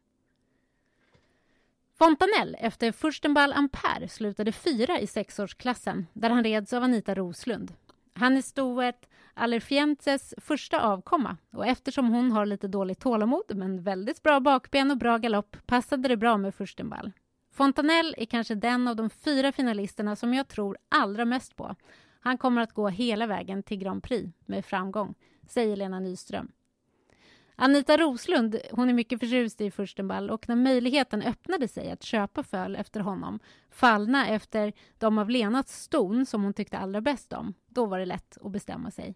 Fontanell 2.03 2.57
efter 2.61 2.93
Furstenball 2.93 3.53
Ampere 3.53 4.09
slutade 4.09 4.53
fyra 4.53 5.01
i 5.01 5.07
sexårsklassen 5.07 6.07
där 6.13 6.31
han 6.31 6.45
reds 6.45 6.73
av 6.73 6.83
Anita 6.83 7.15
Roslund. 7.15 7.73
Han 8.15 8.37
är 8.37 8.43
stoet 8.43 9.09
Alerfientes 9.35 10.35
första 10.39 10.81
avkomma 10.81 11.37
och 11.53 11.67
eftersom 11.67 12.09
hon 12.09 12.33
har 12.33 12.47
lite 12.47 12.69
dåligt 12.69 13.01
tålamod 13.01 13.57
men 13.57 13.83
väldigt 13.83 14.23
bra 14.23 14.41
bakben 14.41 14.91
och 14.91 14.97
bra 14.97 15.19
galopp 15.19 15.57
passade 15.67 16.09
det 16.09 16.17
bra 16.17 16.37
med 16.37 16.55
Furstenball. 16.55 17.13
Fontanell 17.53 18.15
är 18.19 18.27
kanske 18.27 18.55
den 18.55 18.89
av 18.89 18.97
de 18.97 19.11
fyra 19.11 19.53
finalisterna 19.53 20.17
som 20.17 20.35
jag 20.35 20.49
tror 20.49 20.79
allra 20.89 21.25
mest 21.25 21.57
på. 21.57 21.77
Han 22.21 22.39
kommer 22.39 22.63
att 22.63 22.75
gå 22.75 22.89
hela 22.89 23.27
vägen 23.27 23.63
till 23.63 23.79
Grand 23.79 24.03
Prix 24.03 24.33
med 24.47 24.65
framgång, 24.65 25.15
säger 25.49 25.77
Lena 25.77 26.01
Nyström. 26.01 26.53
Anita 27.63 27.97
Roslund 27.97 28.57
hon 28.71 28.89
är 28.89 28.93
mycket 28.93 29.21
förtjust 29.21 29.61
i 29.61 29.71
Furstenball 29.71 30.31
och 30.31 30.49
när 30.49 30.57
möjligheten 30.57 31.23
öppnade 31.23 31.69
sig 31.69 31.91
att 31.91 32.03
köpa 32.03 32.43
föl 32.43 32.77
efter 32.77 33.01
honom 33.01 33.41
fallna 33.71 34.29
efter 34.29 34.73
de 34.99 35.19
av 35.19 35.31
Lenats 35.31 35.83
ston 35.83 36.27
som 36.27 36.43
hon 36.43 36.53
tyckte 36.53 36.79
allra 36.79 37.01
bäst 37.01 37.33
om, 37.33 37.55
då 37.69 37.87
var 37.87 37.99
det 37.99 38.05
lätt 38.05 38.39
att 38.43 38.53
bestämma 38.53 38.91
sig. 38.91 39.15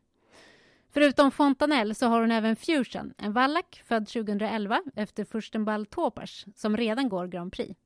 Förutom 0.90 1.30
Fontanel 1.30 1.95
så 1.95 2.07
har 2.07 2.20
hon 2.20 2.30
även 2.30 2.57
Fusion, 2.57 3.14
en 3.18 3.32
vallack 3.32 3.82
född 3.86 4.09
2011 4.09 4.82
efter 4.97 5.24
Furstenball 5.24 5.86
Topers 5.86 6.47
som 6.55 6.76
redan 6.76 7.09
går 7.09 7.26
Grand 7.26 7.53
Prix. 7.53 7.80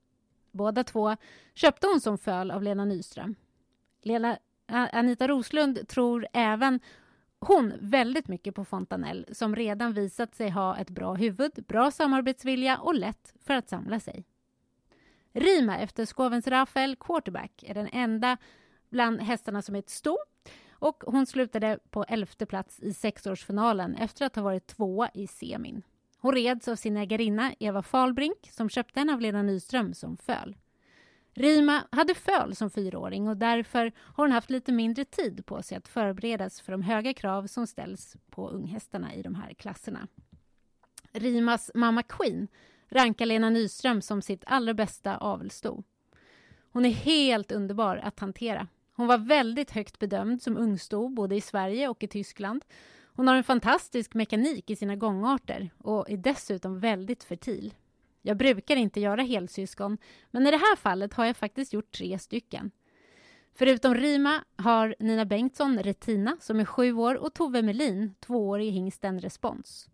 Båda 0.50 0.84
två 0.84 1.16
köpte 1.54 1.86
hon 1.86 2.00
som 2.00 2.18
föl 2.18 2.50
av 2.50 2.62
Lena 2.62 2.84
Nyström. 2.84 3.34
Lena, 4.02 4.38
Anita 4.66 5.28
Roslund 5.28 5.88
tror 5.88 6.26
även 6.32 6.80
hon 7.40 7.72
väldigt 7.80 8.28
mycket 8.28 8.54
på 8.54 8.64
Fontanell 8.64 9.26
som 9.32 9.56
redan 9.56 9.92
visat 9.92 10.34
sig 10.34 10.50
ha 10.50 10.76
ett 10.76 10.90
bra 10.90 11.14
huvud, 11.14 11.64
bra 11.68 11.90
samarbetsvilja 11.90 12.78
och 12.78 12.94
lätt 12.94 13.34
för 13.40 13.54
att 13.54 13.68
samla 13.68 14.00
sig. 14.00 14.24
Rima 15.32 15.78
efter 15.78 16.04
Skovens 16.04 16.46
Rafael 16.46 16.96
Quarterback 16.96 17.62
är 17.66 17.74
den 17.74 17.88
enda 17.92 18.36
bland 18.90 19.20
hästarna 19.20 19.62
som 19.62 19.74
är 19.74 19.78
ett 19.78 19.90
sto 19.90 20.18
och 20.70 21.04
hon 21.06 21.26
slutade 21.26 21.78
på 21.90 22.04
elfte 22.04 22.46
plats 22.46 22.80
i 22.80 22.94
sexårsfinalen 22.94 23.94
efter 23.94 24.26
att 24.26 24.36
ha 24.36 24.42
varit 24.42 24.66
tvåa 24.66 25.10
i 25.14 25.26
semin. 25.26 25.82
Hon 26.18 26.34
reds 26.34 26.68
av 26.68 26.76
sin 26.76 26.96
ägarinna 26.96 27.54
Eva 27.58 27.82
Falbrink 27.82 28.48
som 28.50 28.68
köpte 28.68 29.00
henne 29.00 29.14
av 29.14 29.20
Lena 29.20 29.42
Nyström 29.42 29.94
som 29.94 30.16
föl. 30.16 30.56
Rima 31.38 31.84
hade 31.92 32.14
föl 32.14 32.56
som 32.56 32.70
fyraåring 32.70 33.28
och 33.28 33.36
därför 33.36 33.92
har 33.96 34.24
hon 34.24 34.32
haft 34.32 34.50
lite 34.50 34.72
mindre 34.72 35.04
tid 35.04 35.46
på 35.46 35.62
sig 35.62 35.78
att 35.78 35.88
förberedas 35.88 36.60
för 36.60 36.72
de 36.72 36.82
höga 36.82 37.14
krav 37.14 37.46
som 37.46 37.66
ställs 37.66 38.16
på 38.30 38.48
unghästarna 38.48 39.14
i 39.14 39.22
de 39.22 39.34
här 39.34 39.54
klasserna. 39.54 40.08
Rimas 41.12 41.70
mamma 41.74 42.02
Queen 42.02 42.48
rankar 42.88 43.26
Lena 43.26 43.50
Nyström 43.50 44.02
som 44.02 44.22
sitt 44.22 44.44
allra 44.46 44.74
bästa 44.74 45.16
avelsto. 45.16 45.82
Hon 46.72 46.84
är 46.84 46.90
helt 46.90 47.52
underbar 47.52 47.96
att 47.96 48.20
hantera. 48.20 48.68
Hon 48.92 49.06
var 49.06 49.18
väldigt 49.18 49.70
högt 49.70 49.98
bedömd 49.98 50.42
som 50.42 50.56
ungsto 50.56 51.08
både 51.08 51.36
i 51.36 51.40
Sverige 51.40 51.88
och 51.88 52.02
i 52.02 52.08
Tyskland. 52.08 52.64
Hon 53.04 53.28
har 53.28 53.36
en 53.36 53.44
fantastisk 53.44 54.14
mekanik 54.14 54.70
i 54.70 54.76
sina 54.76 54.96
gångarter 54.96 55.70
och 55.78 56.10
är 56.10 56.16
dessutom 56.16 56.80
väldigt 56.80 57.24
fertil. 57.24 57.74
Jag 58.28 58.36
brukar 58.36 58.76
inte 58.76 59.00
göra 59.00 59.22
helsyskon, 59.22 59.98
men 60.30 60.46
i 60.46 60.50
det 60.50 60.56
här 60.56 60.76
fallet 60.76 61.14
har 61.14 61.24
jag 61.24 61.36
faktiskt 61.36 61.72
gjort 61.72 61.92
tre 61.92 62.18
stycken. 62.18 62.70
Förutom 63.54 63.94
Rima 63.94 64.44
har 64.56 64.94
Nina 64.98 65.24
Bengtsson 65.24 65.78
Retina 65.78 66.36
som 66.40 66.60
är 66.60 66.64
sju 66.64 66.92
år 66.92 67.14
och 67.14 67.34
Tove 67.34 67.62
Melin, 67.62 68.14
två 68.20 68.48
år 68.48 68.60
i 68.60 68.70
hingsten 68.70 69.20
Respons. 69.20 69.88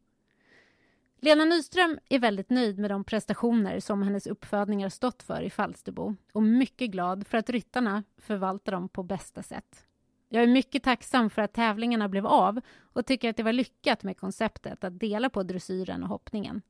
Lena 1.21 1.45
Nyström 1.45 1.99
är 2.09 2.19
väldigt 2.19 2.51
nöjd 2.51 2.79
med 2.79 2.91
de 2.91 3.05
prestationer 3.05 3.81
som 3.81 4.03
hennes 4.03 4.27
uppfödningar 4.27 4.89
stått 4.89 5.23
för 5.23 5.43
i 5.43 5.51
Falsterbo 5.51 6.17
och 6.33 6.43
mycket 6.43 6.91
glad 6.91 7.27
för 7.27 7.39
att 7.39 7.51
ryttarna 7.51 8.03
förvaltar 8.19 8.73
dem 8.73 8.89
på 8.89 9.03
bästa 9.03 9.43
sätt. 9.43 9.87
Jag 10.29 10.43
är 10.43 10.47
mycket 10.47 10.83
tacksam 10.83 11.31
för 11.31 11.43
att 11.43 11.53
tävlingarna 11.53 12.09
blev 12.09 12.27
av 12.27 12.61
och 12.81 13.07
tycker 13.07 13.31
att 13.31 13.37
det 13.37 13.43
var 13.43 13.53
lyckat 13.53 14.03
med 14.03 14.17
konceptet 14.17 14.85
att 14.85 15.01
dela 15.01 15.31
på 15.31 15.43
dressyren 15.43 16.03
och 16.03 16.09
hoppningen. 16.09 16.63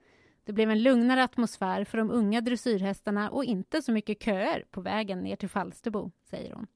Det 0.44 0.52
blev 0.52 0.70
en 0.70 0.82
lugnare 0.82 1.24
atmosfär 1.24 1.84
för 1.84 1.98
de 1.98 2.10
unga 2.10 2.40
dressyrhästarna 2.40 3.30
och 3.30 3.44
inte 3.44 3.82
så 3.82 3.92
mycket 3.92 4.22
köer 4.22 4.64
på 4.70 4.80
vägen 4.80 5.20
ner 5.20 5.36
till 5.36 5.48
Falsterbo, 5.48 6.10
säger 6.22 6.52
hon. 6.52 6.66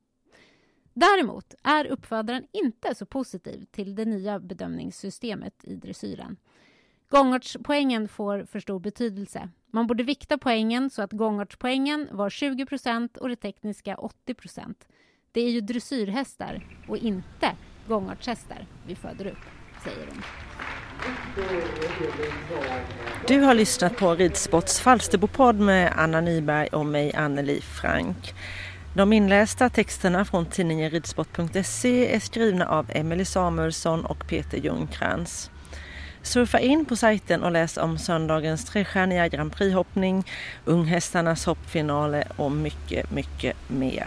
Däremot 0.94 1.54
är 1.62 1.86
uppfödaren 1.86 2.46
inte 2.52 2.94
så 2.94 3.06
positiv 3.06 3.64
till 3.70 3.94
det 3.94 4.04
nya 4.04 4.40
bedömningssystemet 4.40 5.64
i 5.64 5.74
dressyren. 5.74 6.36
Gångartspoängen 7.08 8.08
får 8.08 8.44
för 8.44 8.60
stor 8.60 8.80
betydelse. 8.80 9.48
Man 9.70 9.86
borde 9.86 10.02
vikta 10.02 10.38
poängen 10.38 10.90
så 10.90 11.02
att 11.02 11.12
gångartspoängen 11.12 12.08
var 12.12 12.28
20% 12.28 13.18
och 13.18 13.28
det 13.28 13.36
tekniska 13.36 13.96
80% 14.26 14.74
Det 15.32 15.40
är 15.40 15.50
ju 15.50 15.60
dressyrhästar 15.60 16.66
och 16.88 16.96
inte 16.96 17.56
gångartshästar 17.88 18.66
vi 18.86 18.94
föder 18.94 19.26
upp, 19.26 19.44
säger 19.84 20.06
hon. 20.06 20.22
Du 23.26 23.40
har 23.40 23.54
lyssnat 23.54 23.96
på 23.96 24.14
Ridsports 24.14 24.80
Falsterbopodd 24.80 25.60
med 25.60 25.92
Anna 25.96 26.20
Nyberg 26.20 26.68
och 26.68 26.86
mig 26.86 27.14
Anneli 27.14 27.60
Frank. 27.60 28.34
De 28.94 29.12
inlästa 29.12 29.68
texterna 29.68 30.24
från 30.24 30.46
tidningen 30.46 30.90
ridsport.se 30.90 32.14
är 32.14 32.20
skrivna 32.20 32.66
av 32.68 32.86
Emelie 32.88 33.24
Samuelsson 33.24 34.04
och 34.06 34.28
Peter 34.28 34.58
Ljungkrans. 34.58 35.50
Surfa 36.22 36.60
in 36.60 36.84
på 36.84 36.96
sajten 36.96 37.42
och 37.42 37.52
läs 37.52 37.76
om 37.76 37.98
söndagens 37.98 38.64
trestjärniga 38.64 39.28
Grand 39.28 39.52
Prix-hoppning, 39.52 40.24
unghästarnas 40.64 41.46
hoppfinaler 41.46 42.24
och 42.36 42.52
mycket, 42.52 43.10
mycket 43.10 43.56
mer. 43.68 44.06